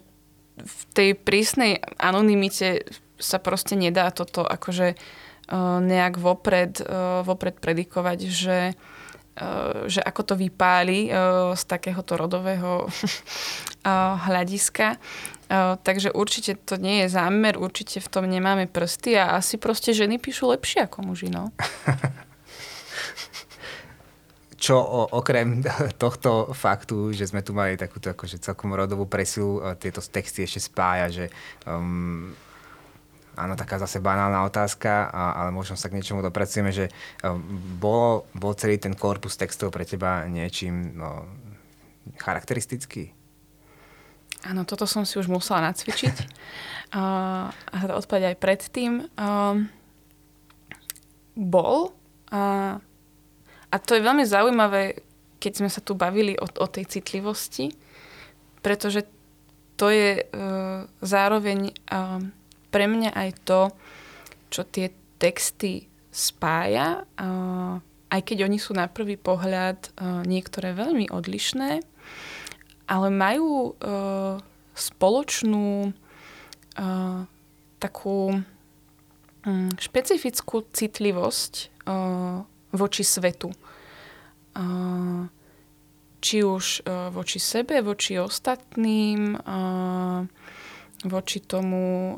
[0.55, 2.87] v tej prísnej anonimite
[3.19, 8.57] sa proste nedá toto akože uh, nejak vopred, uh, vopred predikovať, že
[9.91, 11.15] že ako to vypáli eh,
[11.51, 12.91] z takéhoto rodového eh,
[14.27, 14.95] hľadiska.
[15.85, 20.17] Takže určite to nie je zámer, určite v tom nemáme prsty a asi proste ženy
[20.17, 21.53] píšu lepšie ako muži, no.
[24.57, 24.81] Čo
[25.13, 25.61] okrem
[26.01, 31.13] tohto faktu, že sme tu mali takúto akože celkom rodovú presilu, tieto texty ešte spája,
[31.13, 31.25] že
[31.69, 32.33] um,
[33.35, 36.89] áno, taká zase banálna otázka, ale možno sa k niečomu dopracujeme, že
[37.21, 37.39] um,
[37.77, 41.27] bol, bol celý ten korpus textov pre teba niečím no,
[42.17, 43.11] charakteristický?
[44.45, 46.15] Áno, toto som si už musela nacvičiť.
[46.95, 48.91] uh, a odpovedať aj predtým.
[49.17, 49.65] Uh,
[51.35, 51.91] bol.
[52.29, 52.77] Uh,
[53.73, 55.01] a to je veľmi zaujímavé,
[55.41, 57.73] keď sme sa tu bavili o, o tej citlivosti,
[58.61, 59.03] pretože
[59.75, 62.23] to je uh, zároveň uh,
[62.75, 63.71] pre mňa aj to,
[64.51, 67.07] čo tie texty spája,
[68.11, 69.95] aj keď oni sú na prvý pohľad
[70.27, 71.79] niektoré veľmi odlišné,
[72.91, 73.79] ale majú
[74.75, 75.95] spoločnú
[77.79, 78.43] takú
[79.47, 81.53] mm, špecifickú citlivosť
[82.75, 83.55] voči svetu.
[86.19, 86.65] Či už
[87.15, 89.39] voči sebe, voči ostatným,
[91.03, 92.15] voči tomu,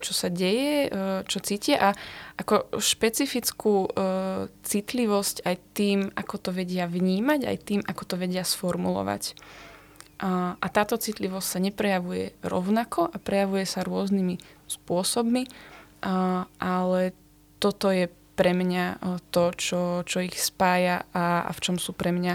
[0.00, 0.88] čo sa deje,
[1.28, 1.90] čo cítia a
[2.40, 3.92] ako špecifickú
[4.64, 9.36] citlivosť aj tým, ako to vedia vnímať, aj tým, ako to vedia sformulovať.
[10.22, 14.38] A táto citlivosť sa neprejavuje rovnako a prejavuje sa rôznymi
[14.70, 15.50] spôsobmi,
[16.58, 17.00] ale
[17.58, 19.02] toto je pre mňa
[19.34, 22.34] to, čo, čo ich spája a, a v čom sú pre mňa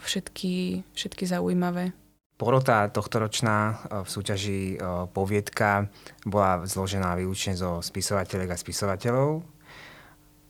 [0.00, 1.92] všetky, všetky zaujímavé.
[2.34, 4.76] Porota tohtoročná e, v súťaži e,
[5.10, 5.86] Poviedka
[6.26, 9.42] bola zložená výlučne zo spisovateľek a spisovateľov,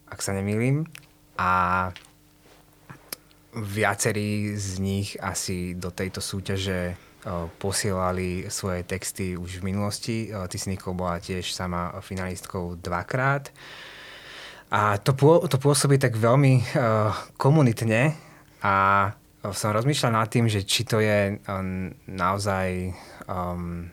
[0.08, 0.88] ak sa nemýlim.
[1.36, 1.90] A
[3.54, 6.98] viacerí z nich asi do tejto súťaže
[7.58, 10.16] posielali svoje texty už v minulosti.
[10.68, 13.48] Nikol bola tiež sama finalistkou dvakrát.
[14.68, 15.16] A to,
[15.48, 16.60] to pôsobí tak veľmi
[17.40, 18.12] komunitne
[18.60, 18.74] a
[19.52, 21.36] som rozmýšľal nad tým, že či to je
[22.08, 22.96] naozaj
[23.28, 23.92] um,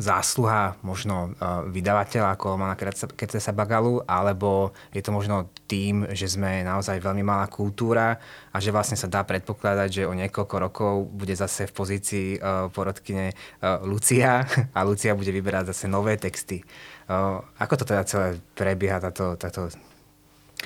[0.00, 2.76] zásluha možno uh, vydavateľa ako Romana
[3.12, 8.16] Kertesa Bagalu, alebo je to možno tým, že sme naozaj veľmi malá kultúra
[8.48, 12.72] a že vlastne sa dá predpokladať, že o niekoľko rokov bude zase v pozícii uh,
[12.72, 16.64] porodkyne uh, Lucia a Lucia bude vyberať zase nové texty.
[17.12, 19.68] Uh, ako to teda celé prebieha, táto, táto,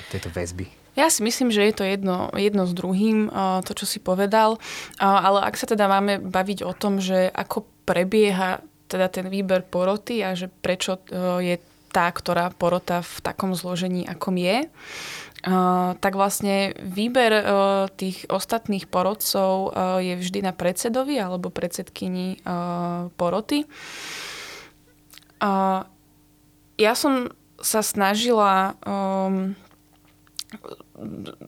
[0.07, 0.86] tieto väzby?
[0.97, 3.29] Ja si myslím, že je to jedno, jedno s druhým,
[3.61, 4.57] to, čo si povedal.
[4.97, 10.25] Ale ak sa teda máme baviť o tom, že ako prebieha teda ten výber poroty
[10.25, 11.01] a že prečo e,
[11.43, 11.55] je
[11.91, 14.67] tá, ktorá porota v takom zložení, akom je,
[15.97, 17.43] tak vlastne výber uh,
[17.93, 22.41] tých ostatných porodcov uh, je vždy na predsedovi alebo predsedkyni
[23.15, 23.63] poroty.
[26.77, 27.31] Ja som
[27.61, 29.57] sa snažila um,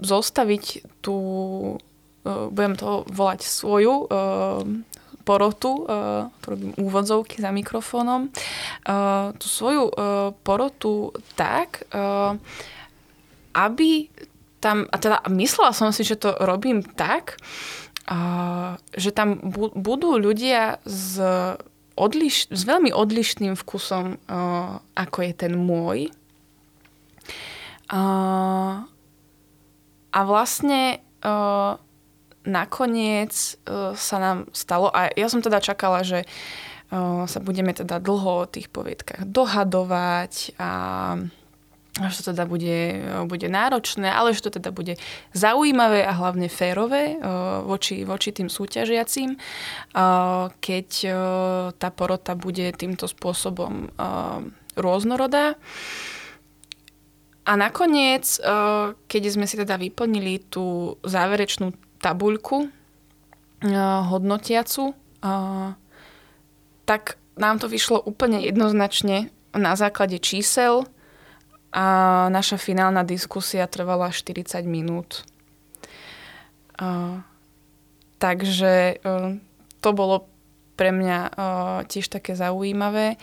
[0.03, 0.63] zostaviť
[0.99, 1.17] tú,
[2.27, 4.11] budem to volať svoju
[5.23, 8.33] porotu, uh, to robím úvodzovky za mikrofónom,
[9.37, 9.93] tú svoju
[10.41, 11.85] porotu tak,
[13.53, 14.09] aby
[14.59, 17.37] tam, a teda myslela som si, že to robím tak,
[18.97, 21.21] že tam bu- budú ľudia s,
[21.93, 24.17] odliš- s veľmi odlišným vkusom,
[24.97, 26.09] ako je ten môj.
[27.89, 28.85] A
[30.25, 31.73] vlastne uh,
[32.45, 37.97] nakoniec uh, sa nám stalo, a ja som teda čakala, že uh, sa budeme teda
[37.97, 40.71] dlho o tých poviedkach dohadovať a
[41.99, 42.79] že to teda bude,
[43.27, 44.95] bude náročné, ale že to teda bude
[45.35, 47.19] zaujímavé a hlavne férové
[47.67, 49.35] voči, voči tým súťažiacím,
[50.63, 50.87] keď
[51.75, 53.91] tá porota bude týmto spôsobom
[54.79, 55.59] rôznorodá.
[57.49, 58.37] A nakoniec,
[59.09, 65.73] keď sme si teda vyplnili tú záverečnú tabuľku uh, hodnotiacu, uh,
[66.85, 70.85] tak nám to vyšlo úplne jednoznačne na základe čísel
[71.73, 71.85] a
[72.29, 75.23] naša finálna diskusia trvala 40 minút.
[78.19, 78.73] Takže
[79.79, 80.27] to bolo
[80.75, 81.19] pre mňa
[81.85, 83.21] tiež také zaujímavé.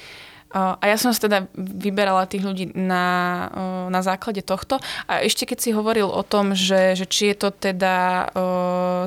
[0.55, 3.49] A ja som sa teda vyberala tých ľudí na,
[3.91, 4.79] na základe tohto.
[5.11, 8.31] A ešte keď si hovoril o tom, že, že či je to teda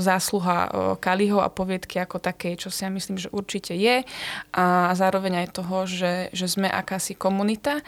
[0.03, 0.69] zásluha
[0.99, 4.03] Kaliho a poviedky ako také, čo si ja myslím, že určite je.
[4.51, 7.81] A zároveň aj toho, že, že sme akási komunita.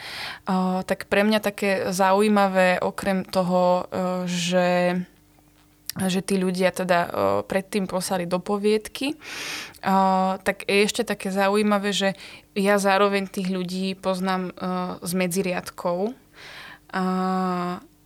[0.87, 3.85] Tak pre mňa také zaujímavé, okrem toho,
[4.25, 4.95] že
[5.99, 7.09] že tí ľudia teda o,
[7.43, 9.19] predtým poslali do poviedky.
[9.83, 12.09] O, tak je ešte také zaujímavé, že
[12.55, 14.51] ja zároveň tých ľudí poznám o,
[15.03, 16.15] z medziriadkov.
[16.91, 17.05] A,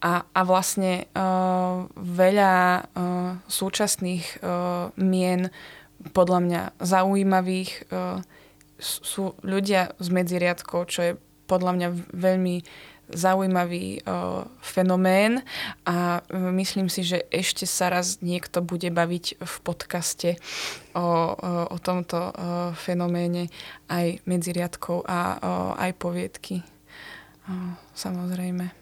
[0.01, 2.81] a, a vlastne o, veľa o,
[3.45, 4.37] súčasných o,
[4.97, 5.53] mien
[6.13, 7.77] podľa mňa zaujímavých o,
[8.81, 11.11] sú ľudia z medziriadkov, čo je
[11.45, 12.55] podľa mňa veľmi
[13.09, 15.45] zaujímavý uh, fenomén
[15.85, 20.29] a uh, myslím si, že ešte sa raz niekto bude baviť v podcaste
[20.97, 22.33] o, uh, o tomto uh,
[22.73, 23.53] fenoméne
[23.89, 25.39] aj medzi riadkov a uh,
[25.77, 26.65] aj poviedky.
[27.45, 28.65] Uh, samozrejme.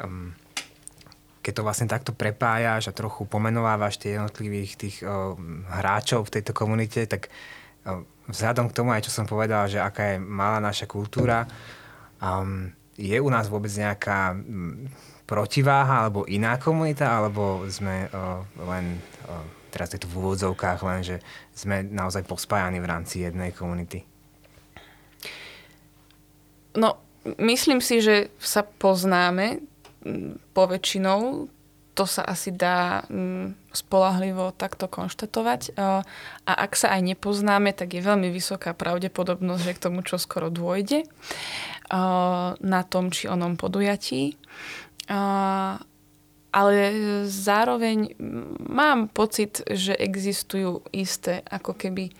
[0.00, 0.32] Um,
[1.44, 5.36] keď to vlastne takto prepájaš a trochu pomenovávaš tie jednotlivých tých uh,
[5.68, 10.16] hráčov v tejto komunite, tak uh, vzhľadom k tomu aj, čo som povedal, že aká
[10.16, 11.46] je malá naša kultúra,
[12.18, 14.90] um, je u nás vôbec nejaká mm,
[15.28, 18.40] protiváha alebo iná komunita, alebo sme uh,
[18.72, 18.96] len,
[19.28, 21.16] uh, teraz je to v úvodzovkách, len, že
[21.52, 24.06] sme naozaj pospájani v rámci jednej komunity?
[26.76, 27.00] No,
[27.40, 29.64] myslím si, že sa poznáme
[30.52, 31.50] poväčšinou.
[31.96, 33.08] To sa asi dá
[33.72, 35.80] spolahlivo takto konštatovať.
[35.80, 36.04] A
[36.44, 41.08] ak sa aj nepoznáme, tak je veľmi vysoká pravdepodobnosť, že k tomu čo skoro dôjde
[42.60, 44.34] na tom či onom podujatí.
[46.56, 46.80] Ale
[47.28, 48.16] zároveň
[48.66, 52.10] mám pocit, že existujú isté ako keby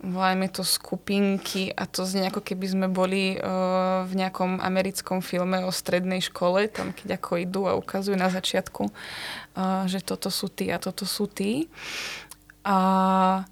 [0.00, 5.60] volajme to skupinky a to znie ako keby sme boli uh, v nejakom americkom filme
[5.60, 10.48] o strednej škole, tam keď ako idú a ukazujú na začiatku, uh, že toto sú
[10.48, 11.68] tí a toto sú tí.
[12.64, 13.44] A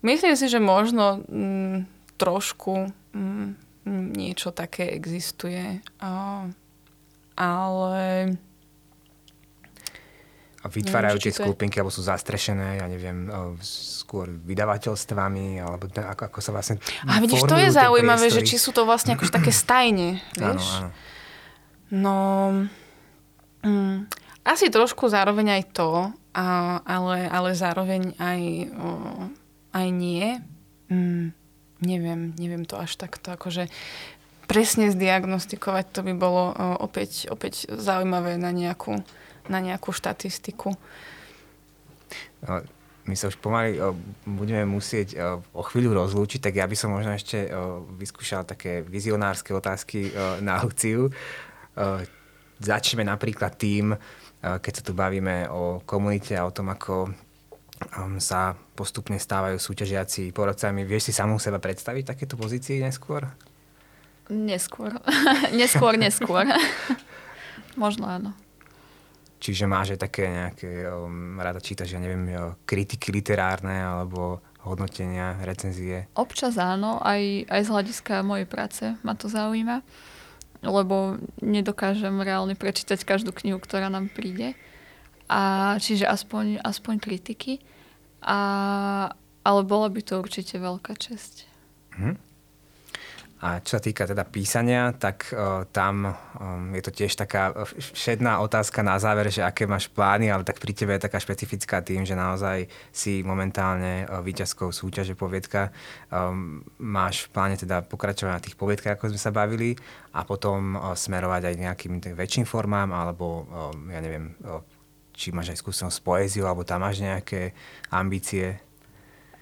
[0.00, 1.84] myslím si, že možno mm,
[2.16, 5.82] trošku mm, niečo také existuje.
[7.34, 8.04] ale
[10.60, 15.88] A vytvárajú Neviem, tie je- skupinky, alebo sú zastrešené, ja neviem, o, skôr vydavateľstvami, alebo
[15.88, 18.50] ako, ako sa vlastne A vidíš, to je zaujímavé, že priestory.
[18.50, 20.66] či sú to vlastne akože také stajne, Áno, vieš?
[20.70, 20.88] áno.
[21.90, 22.16] No,
[23.64, 23.96] mm,
[24.42, 25.90] asi trošku zároveň aj to,
[26.30, 26.46] a,
[26.78, 28.40] ale, ale zároveň aj,
[28.76, 28.88] o,
[29.72, 30.44] aj nie.
[30.86, 31.32] Mm,
[31.80, 33.68] neviem, neviem to až takto, akože
[34.50, 38.98] presne zdiagnostikovať, to by bolo o, opäť, opäť zaujímavé na nejakú,
[39.46, 40.74] na nejakú štatistiku.
[42.42, 42.54] No,
[43.06, 43.94] My sa už pomaly o,
[44.26, 47.46] budeme musieť o, o chvíľu rozlúčiť, tak ja by som možno ešte
[47.96, 51.10] vyskúšal také vizionárske otázky na Luciu.
[52.60, 53.96] Začneme napríklad tým,
[54.40, 57.12] keď sa tu bavíme o komunite a o tom, ako
[58.20, 60.84] sa postupne stávajú súťažiaci porodcami.
[60.84, 63.28] Vieš si samú seba predstaviť takéto pozície neskôr?
[64.30, 64.94] Neskôr.
[65.60, 66.44] neskôr, neskôr.
[67.82, 68.30] Možno áno.
[69.40, 72.28] Čiže máš aj také nejaké, um, rada čítaš, ja neviem,
[72.68, 76.12] kritiky literárne alebo hodnotenia, recenzie.
[76.12, 79.80] Občas áno, aj, aj z hľadiska mojej práce ma to zaujíma,
[80.60, 84.52] lebo nedokážem reálne prečítať každú knihu, ktorá nám príde.
[85.30, 85.40] A
[85.78, 87.62] čiže aspoň, aspoň kritiky.
[88.26, 88.38] A,
[89.46, 91.46] ale bola by to určite veľká česť.
[93.40, 98.36] A čo sa týka teda písania, tak uh, tam um, je to tiež taká všedná
[98.44, 102.04] otázka na záver, že aké máš plány, ale tak pri tebe je taká špecifická tým,
[102.04, 105.72] že naozaj si momentálne uh, víťazkou súťaže poviedka.
[106.12, 109.72] Um, máš v pláne teda pokračovať na tých poviedkach, ako sme sa bavili,
[110.12, 114.60] a potom uh, smerovať aj nejakým tým väčším formám, alebo um, ja neviem, uh,
[115.20, 117.52] či máš aj skúsenosť s poéziou, alebo tam máš nejaké
[117.92, 118.56] ambície.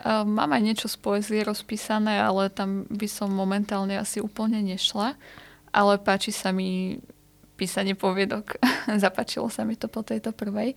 [0.02, 5.14] Mám aj niečo z poezie rozpísané, ale tam by som momentálne asi úplne nešla.
[5.70, 6.98] Ale páči sa mi
[7.54, 8.58] písanie poviedok.
[9.06, 10.74] Zapáčilo sa mi to po tejto prvej.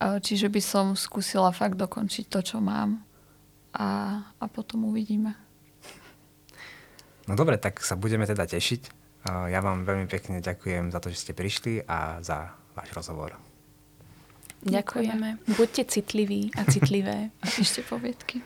[0.00, 3.02] Čiže by som skúsila fakt dokončiť to, čo mám.
[3.74, 5.34] A, a potom uvidíme.
[7.30, 8.98] No dobre, tak sa budeme teda tešiť.
[9.52, 13.49] Ja vám veľmi pekne ďakujem za to, že ste prišli a za váš rozhovor.
[14.60, 15.40] Ďakujeme.
[15.56, 17.32] Buďte citliví a citlivé.
[17.44, 18.44] A píšte poviedky.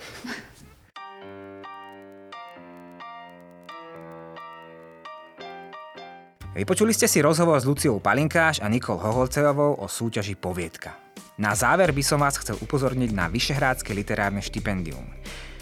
[6.54, 10.94] Vypočuli ste si rozhovor s Luciou Palinkáš a Nikol Hoholcevou o súťaži Poviedka.
[11.34, 15.02] Na záver by som vás chcel upozorniť na Vyšehrádske literárne štipendium.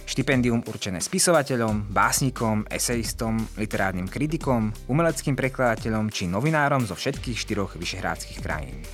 [0.05, 8.45] Štipendium určené spisovateľom, básnikom, esejistom, literárnym kritikom, umeleckým prekladateľom či novinárom zo všetkých štyroch vyšehrádskych
[8.45, 8.85] krajín.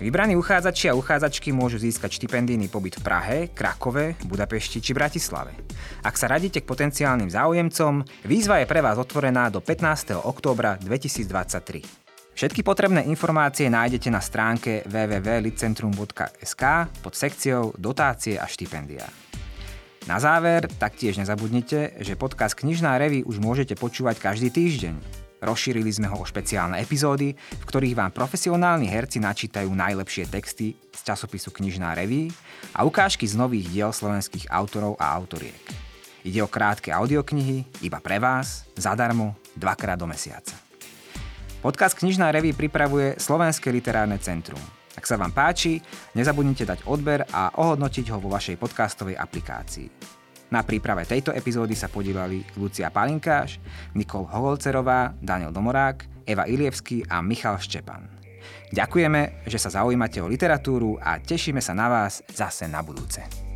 [0.00, 5.52] Vybraní uchádzači a uchádzačky môžu získať štipendijný pobyt v Prahe, Krakove, Budapešti či Bratislave.
[6.00, 10.24] Ak sa radíte k potenciálnym záujemcom, výzva je pre vás otvorená do 15.
[10.24, 11.84] októbra 2023.
[12.32, 16.62] Všetky potrebné informácie nájdete na stránke www.licentrum.sk
[17.04, 19.04] pod sekciou Dotácie a štipendia.
[20.08, 25.28] Na záver taktiež nezabudnite, že podcast Knižná revy už môžete počúvať každý týždeň.
[25.40, 31.00] Rozšírili sme ho o špeciálne epizódy, v ktorých vám profesionálni herci načítajú najlepšie texty z
[31.00, 32.28] časopisu Knižná reví
[32.76, 35.64] a ukážky z nových diel slovenských autorov a autoriek.
[36.28, 40.52] Ide o krátke audioknihy, iba pre vás, zadarmo, dvakrát do mesiaca.
[41.64, 44.60] Podcast Knižná reví pripravuje Slovenské literárne centrum.
[44.92, 45.80] Ak sa vám páči,
[46.12, 50.19] nezabudnite dať odber a ohodnotiť ho vo vašej podcastovej aplikácii.
[50.50, 53.62] Na príprave tejto epizódy sa podílali Lucia Palinkáš,
[53.94, 58.06] Nikol Hoholcerová, Daniel Domorák, Eva Ilievský a Michal Štepan.
[58.70, 63.49] Ďakujeme, že sa zaujímate o literatúru a tešíme sa na vás zase na budúce.